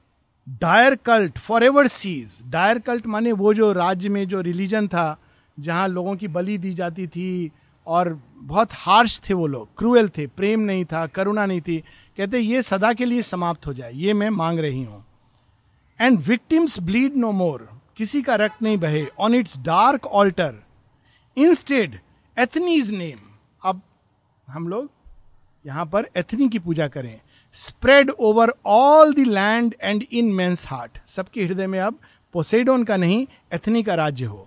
dire 0.46 0.94
cult 0.94 1.38
forever 1.64 1.86
cease 1.86 2.38
dire 2.46 2.78
cult 2.78 3.06
माने 3.06 3.32
वो 3.32 3.52
जो 3.54 3.72
राज्य 3.72 4.08
में 4.08 4.26
जो 4.28 4.40
रिलीजन 4.40 4.86
था, 4.88 5.18
जहाँ 5.58 5.88
लोगों 5.88 6.14
की 6.16 6.28
बलि 6.28 6.56
दी 6.58 6.72
जाती 6.74 7.06
थी 7.06 7.50
और 7.86 8.18
बहुत 8.36 8.68
हार्श 8.72 9.20
थे 9.28 9.34
वो 9.34 9.46
लोग 9.46 9.68
क्रूएल 9.78 10.08
थे, 10.08 10.26
प्रेम 10.26 10.60
नहीं 10.60 10.84
था, 10.84 11.06
करुणा 11.06 11.44
नहीं 11.46 11.60
थी। 11.60 11.78
कहते, 12.18 12.38
ये 12.38 12.62
सदा 12.62 12.92
के 12.92 13.04
लिए 13.04 13.22
समाप्त 13.22 13.66
हो 13.66 13.74
जाए, 13.74 13.92
ये 13.92 14.12
मैं 14.14 14.30
मांग 14.30 14.58
रही 14.58 14.82
हूँ। 14.84 15.04
And 16.00 16.18
victims 16.20 16.78
bleed 16.80 17.16
no 17.16 17.32
more 17.32 17.68
किसी 17.96 18.22
का 18.22 18.34
रक्त 18.36 18.62
नहीं 18.62 18.78
बहे. 18.78 19.06
On 19.18 19.34
its 19.34 19.58
dark 19.58 20.06
altar 20.06 20.54
instead 21.36 21.98
Athene's 22.38 22.90
name. 22.90 23.18
अब 23.62 23.80
हम 24.48 24.68
लोग 24.68 24.90
यहाँ 25.64 25.84
पर 25.86 26.08
एथनी 26.16 26.48
की 26.48 26.58
पूजा 26.58 26.86
करें। 26.88 27.20
Spread 27.54 28.10
over 28.10 28.52
all 28.66 29.14
the 29.14 29.18
land 29.18 29.74
and 29.82 30.04
in 30.12 30.32
men's 30.32 30.66
heart. 30.66 30.98
सबके 31.06 31.44
हृदय 31.44 31.66
में 31.66 31.78
अब 31.80 31.98
पोसेडोन 32.34 32.84
का 32.84 32.96
नहीं, 32.96 33.26
एथनी 33.54 33.82
का 33.82 33.94
राज्य 33.94 34.24
हो। 34.24 34.46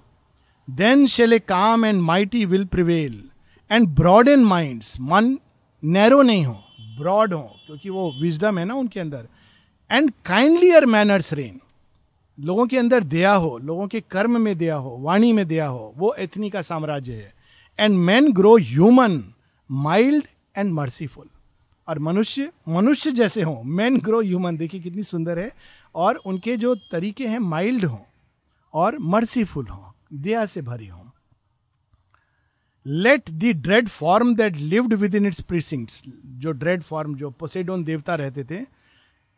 Then 0.67 1.05
shall 1.07 1.33
a 1.33 1.39
calm 1.39 1.85
and 1.85 2.01
mighty 2.01 2.45
will 2.45 2.65
prevail 2.65 3.23
and 3.71 3.87
broad 3.89 4.27
in 4.27 4.43
mind 4.45 4.83
मन 5.01 5.37
नैरो 5.83 6.21
नहीं 6.21 6.45
हो 6.45 6.53
ब्रॉड 6.97 7.33
हो, 7.33 7.41
क्योंकि 7.65 7.89
वो 7.89 8.11
विजडम 8.21 8.59
है 8.59 8.65
ना 8.65 8.75
उनके 8.75 8.99
अंदर। 8.99 9.27
एंड 9.89 10.11
काइंडलियर 10.25 10.85
मैनर्स 10.85 11.33
रेन 11.33 11.59
लोगों 12.37 12.65
के 12.67 12.77
अंदर 12.77 13.03
दया 13.03 13.33
हो, 13.33 13.57
लोगों 13.57 13.87
के 13.87 14.01
कर्म 14.01 14.41
में 14.41 14.57
दया 14.57 14.75
हो, 14.75 14.97
वाणी 14.99 15.31
में 15.33 15.47
दया 15.47 15.67
हो, 15.67 15.93
वो 15.97 16.13
एथनी 16.13 16.49
का 16.49 16.61
साम्राज्य 16.61 17.13
है। 17.13 17.33
And 17.79 17.97
man 17.97 18.31
grow 18.33 18.55
human 18.57 19.23
mild 19.69 20.25
and 20.57 20.71
merciful 20.73 21.27
और 21.87 21.99
मनुष्य 21.99 22.51
मनुष्य 22.69 23.11
जैसे 23.11 23.41
हों 23.41 23.63
मैन 23.63 23.99
ग्रो 23.99 24.21
ह्यूमन 24.21 24.57
देखिए 24.57 24.81
कितनी 24.81 25.03
सुंदर 25.03 25.39
है। 25.39 25.51
और 25.95 26.15
उनके 26.15 26.55
जो 26.57 26.73
तरीके 26.91 27.27
हैं 27.27 27.39
माइल्ड 27.39 27.85
हों 27.85 27.99
और 28.73 28.97
मर्सीफुल 28.99 29.67
हों, 29.67 29.91
दया 30.13 30.45
से 30.45 30.61
भरी 30.61 30.87
हों। 30.87 31.09
Let 32.85 33.29
the 33.29 33.51
dread 33.55 33.87
form 33.87 34.35
that 34.35 34.57
lived 34.57 34.93
within 35.15 35.25
its 35.25 35.41
precincts 35.41 36.01
जो 36.25 36.51
ड्रेड 36.51 36.81
फॉर्म 36.81 37.15
जो 37.15 37.29
पोसेडोन 37.29 37.83
देवता 37.83 38.15
रहते 38.15 38.43
थे 38.43 38.61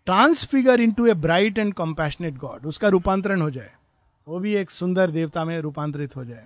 transfigure 0.08 0.82
into 0.91 1.06
a 1.08 1.13
bright 1.13 1.58
and 1.58 1.74
compassionate 1.74 2.38
god 2.38 2.65
उसका 2.65 2.88
रूपांतरण 2.88 3.41
हो 3.41 3.50
जाए। 3.50 3.72
वो 4.28 4.39
भी 4.39 4.56
एक 4.56 4.72
सुंदर 4.72 5.12
देवता 5.12 5.46
में 5.46 5.60
रूपांतरित 5.62 6.15
हो 6.15 6.26
जाए। 6.26 6.46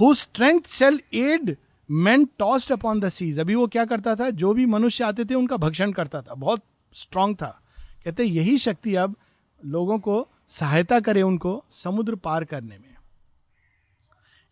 Who 0.00 0.14
strength 0.14 0.60
shall 0.66 1.00
aid 1.14 1.56
man 1.90 2.24
tossed 2.38 2.72
upon 2.72 3.00
the 3.00 3.08
seas 3.08 3.38
अभी 3.38 3.54
वो 3.54 3.66
क्या 3.66 3.84
करता 3.84 4.14
था? 4.16 4.30
जो 4.30 4.52
भी 4.54 4.66
मनुष्य 4.66 5.04
आते 5.04 5.24
थे, 5.24 5.34
उनका 5.34 5.56
भक्षण 5.56 5.92
करता 5.92 6.22
था। 6.22 6.34
बहुत 6.34 6.64
स्ट्रांग 6.94 7.34
था। 7.36 7.60
कहते 8.04 8.24
यही 8.24 8.58
शक्ति 8.58 8.94
अब 8.94 9.16
लोगों 9.64 9.98
को 9.98 10.28
सहायता 10.48 11.00
करे 11.00 11.22
उनको 11.22 11.64
समुद्र 11.70 12.14
पार 12.16 12.44
करने 12.44 12.78
में। 12.78 12.96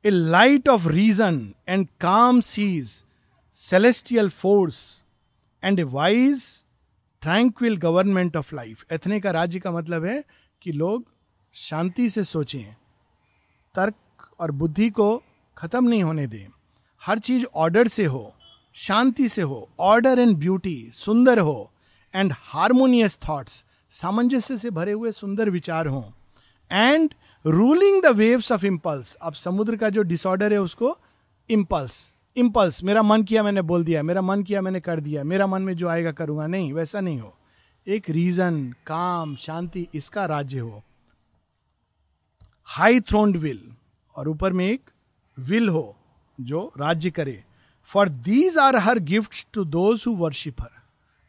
A 0.04 0.10
light 0.10 0.68
of 0.68 0.88
reason 0.88 1.54
and 1.68 1.86
calm 2.00 2.40
seas 2.40 3.02
celestial 3.52 4.28
force 4.28 5.02
and 5.64 5.80
a 5.80 5.82
wise 5.82 6.44
tranquil 7.22 7.76
government 7.76 8.36
of 8.36 8.54
life 8.54 8.84
Athene 8.92 9.20
का 9.20 9.30
राज्य 9.30 9.58
का 9.58 9.70
मतलब 9.70 10.04
है 10.04 10.24
कि 10.62 10.72
लोग 10.72 11.04
शांति 11.54 12.08
से 12.10 12.24
सोचें, 12.24 12.76
तर्क 13.74 13.94
और 14.38 14.50
बुद्धि 14.50 14.90
को 14.90 15.22
खत्म 15.60 15.88
नहीं 15.88 16.02
होने 16.02 16.26
दें। 16.26 16.46
हर 17.02 17.18
चीज़ 17.18 17.44
ऑर्डर 17.54 17.88
से 17.88 18.04
हो, 18.04 18.34
शांति 18.74 19.28
से 19.28 19.42
हो 19.42 19.68
ऑर्डर 19.80 20.18
एंड 20.18 20.36
ब्यूटी 20.36 20.90
सुंदर 20.94 21.38
हो 21.38 21.70
एंड 22.14 22.32
हारमोनियस 22.36 23.18
थॉट्स 23.28 23.64
सामंजस्य 23.92 24.58
से 24.58 24.70
भरे 24.70 24.92
हुए 24.92 25.12
सुंदर 25.12 25.50
विचार 25.50 25.86
हो। 25.86 26.12
And 26.70 27.14
ruling 27.44 28.02
the 28.02 28.06
waves 28.06 28.52
of 28.52 28.66
impulse 28.66 29.14
अब 29.14 29.32
समुद्र 29.32 29.76
का 29.76 29.88
जो 29.88 30.02
डिसऑर्डर 30.02 30.52
है 30.52 30.60
उसको 30.60 30.96
इम्पल्स 31.50 32.14
इम्पल्स 32.36 32.82
मेरा 32.84 33.02
मन 33.02 33.22
किया 33.22 33.42
मैंने 33.42 33.62
बोल 33.62 33.84
दिया, 33.84 34.02
मेरा 34.02 34.20
मन 34.20 34.42
किया 34.42 34.60
मैंने 34.62 34.80
कर 34.80 35.00
दिया, 35.00 35.24
मेरा 35.24 35.46
मन 35.46 35.62
में 35.62 35.76
जो 35.76 35.88
आएगा 35.88 36.12
करूँगा, 36.12 36.46
नहीं, 36.46 36.72
वैसा 36.72 37.00
नहीं 37.00 37.20
हो। 37.20 37.36
एक 37.86 38.10
रीजन 38.10 38.74
काम, 38.86 39.36
शांति, 39.36 39.86
इसका 39.94 40.26
राज्य 40.26 40.58
हो। 40.58 40.82
हाई 42.64 43.00
थ्रोन्ड 43.00 43.36
विल 43.36 43.60
और 44.16 44.28
ऊपर 44.28 44.52
में 44.52 44.66
एक 44.66 44.90
विल 45.40 45.68
हो, 45.68 45.96
जो 46.38 46.72
राज्य 46.78 47.10
करे। 47.10 47.42
For 47.90 48.08
these 48.08 48.58
are 48.58 48.76
her 48.76 48.98
gift 48.98 49.46
to 49.52 49.64
those 49.64 50.04
who 50.06 50.14
worship 50.16 50.60
her 50.62 50.78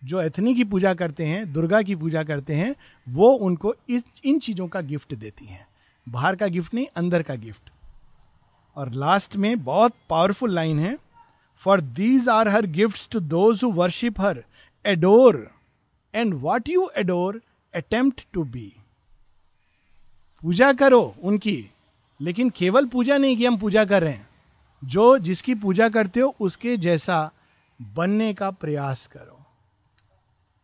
जो 0.02 0.22
एथनी 0.22 0.54
की 0.56 0.64
पूजा 0.64 0.94
करते 0.94 1.26
हैं, 1.26 1.52
दुर्गा 1.54 1.82
की 1.82 1.96
पूजा 1.96 2.24
करते 2.24 2.56
हैं, 2.56 2.76
वो 3.08 3.30
उनको 3.30 3.74
इस, 3.90 4.04
इन 4.26 4.40
चीज़ों 4.40 4.68
का 4.68 4.82
गिफ्ट 4.82 5.14
देती 5.16 5.46
हैं। 5.46 5.68
बाहर 6.08 6.36
का 6.36 6.48
गिफ्ट 6.48 6.74
नहीं, 6.74 6.86
अंदर 6.96 7.24
का 7.24 7.36
गिफ्ट 7.36 7.70
और 8.78 8.92
लास्ट 8.94 9.36
में 9.36 9.64
बहुत 9.64 9.94
पावरफुल 10.10 10.54
लाइन 10.56 10.80
है। 10.80 10.98
For 11.64 11.82
these 11.82 12.30
are 12.30 12.48
her 12.48 12.66
gift 12.66 13.12
to 13.12 13.20
those 13.20 13.64
who 13.64 13.72
worship 13.72 14.22
her 14.22 14.44
adore 14.86 15.48
and 16.14 16.34
what 16.34 16.70
you 16.70 16.90
adore 16.98 17.42
attempt 17.74 18.26
to 18.34 18.44
be 18.44 18.72
पूजा 20.44 20.72
करो 20.74 21.04
उनकी। 21.22 21.71
लेकिन 22.22 22.50
केवल 22.50 22.86
पूजा 22.86 23.18
नहीं 23.18 23.38
कि 23.38 23.46
हम 23.46 23.58
पूजा 23.58 23.86
कर 23.86 24.02
रहे 24.02 24.14
हैं। 24.14 24.30
जो 24.84 25.18
जिसकी 25.18 25.56
पूजा 25.56 25.90
करते 25.90 26.20
हो, 26.20 26.36
उसके 26.40 26.78
जैसा 26.78 27.32
बनने 27.82 28.34
का 28.34 28.52
प्रयास 28.52 29.08
करो। 29.08 29.46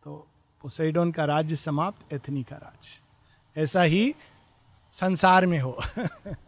तो 0.04 0.28
पोसेडोन 0.62 1.12
का 1.12 1.24
राज्य 1.24 1.56
समाप्त 1.56 2.12
एथनी 2.12 2.42
का 2.42 2.56
राज्य। 2.56 3.00
ऐसा 3.62 3.82
ही 3.82 4.14
संसार 4.92 5.46
में 5.46 5.58
हो। 5.58 5.82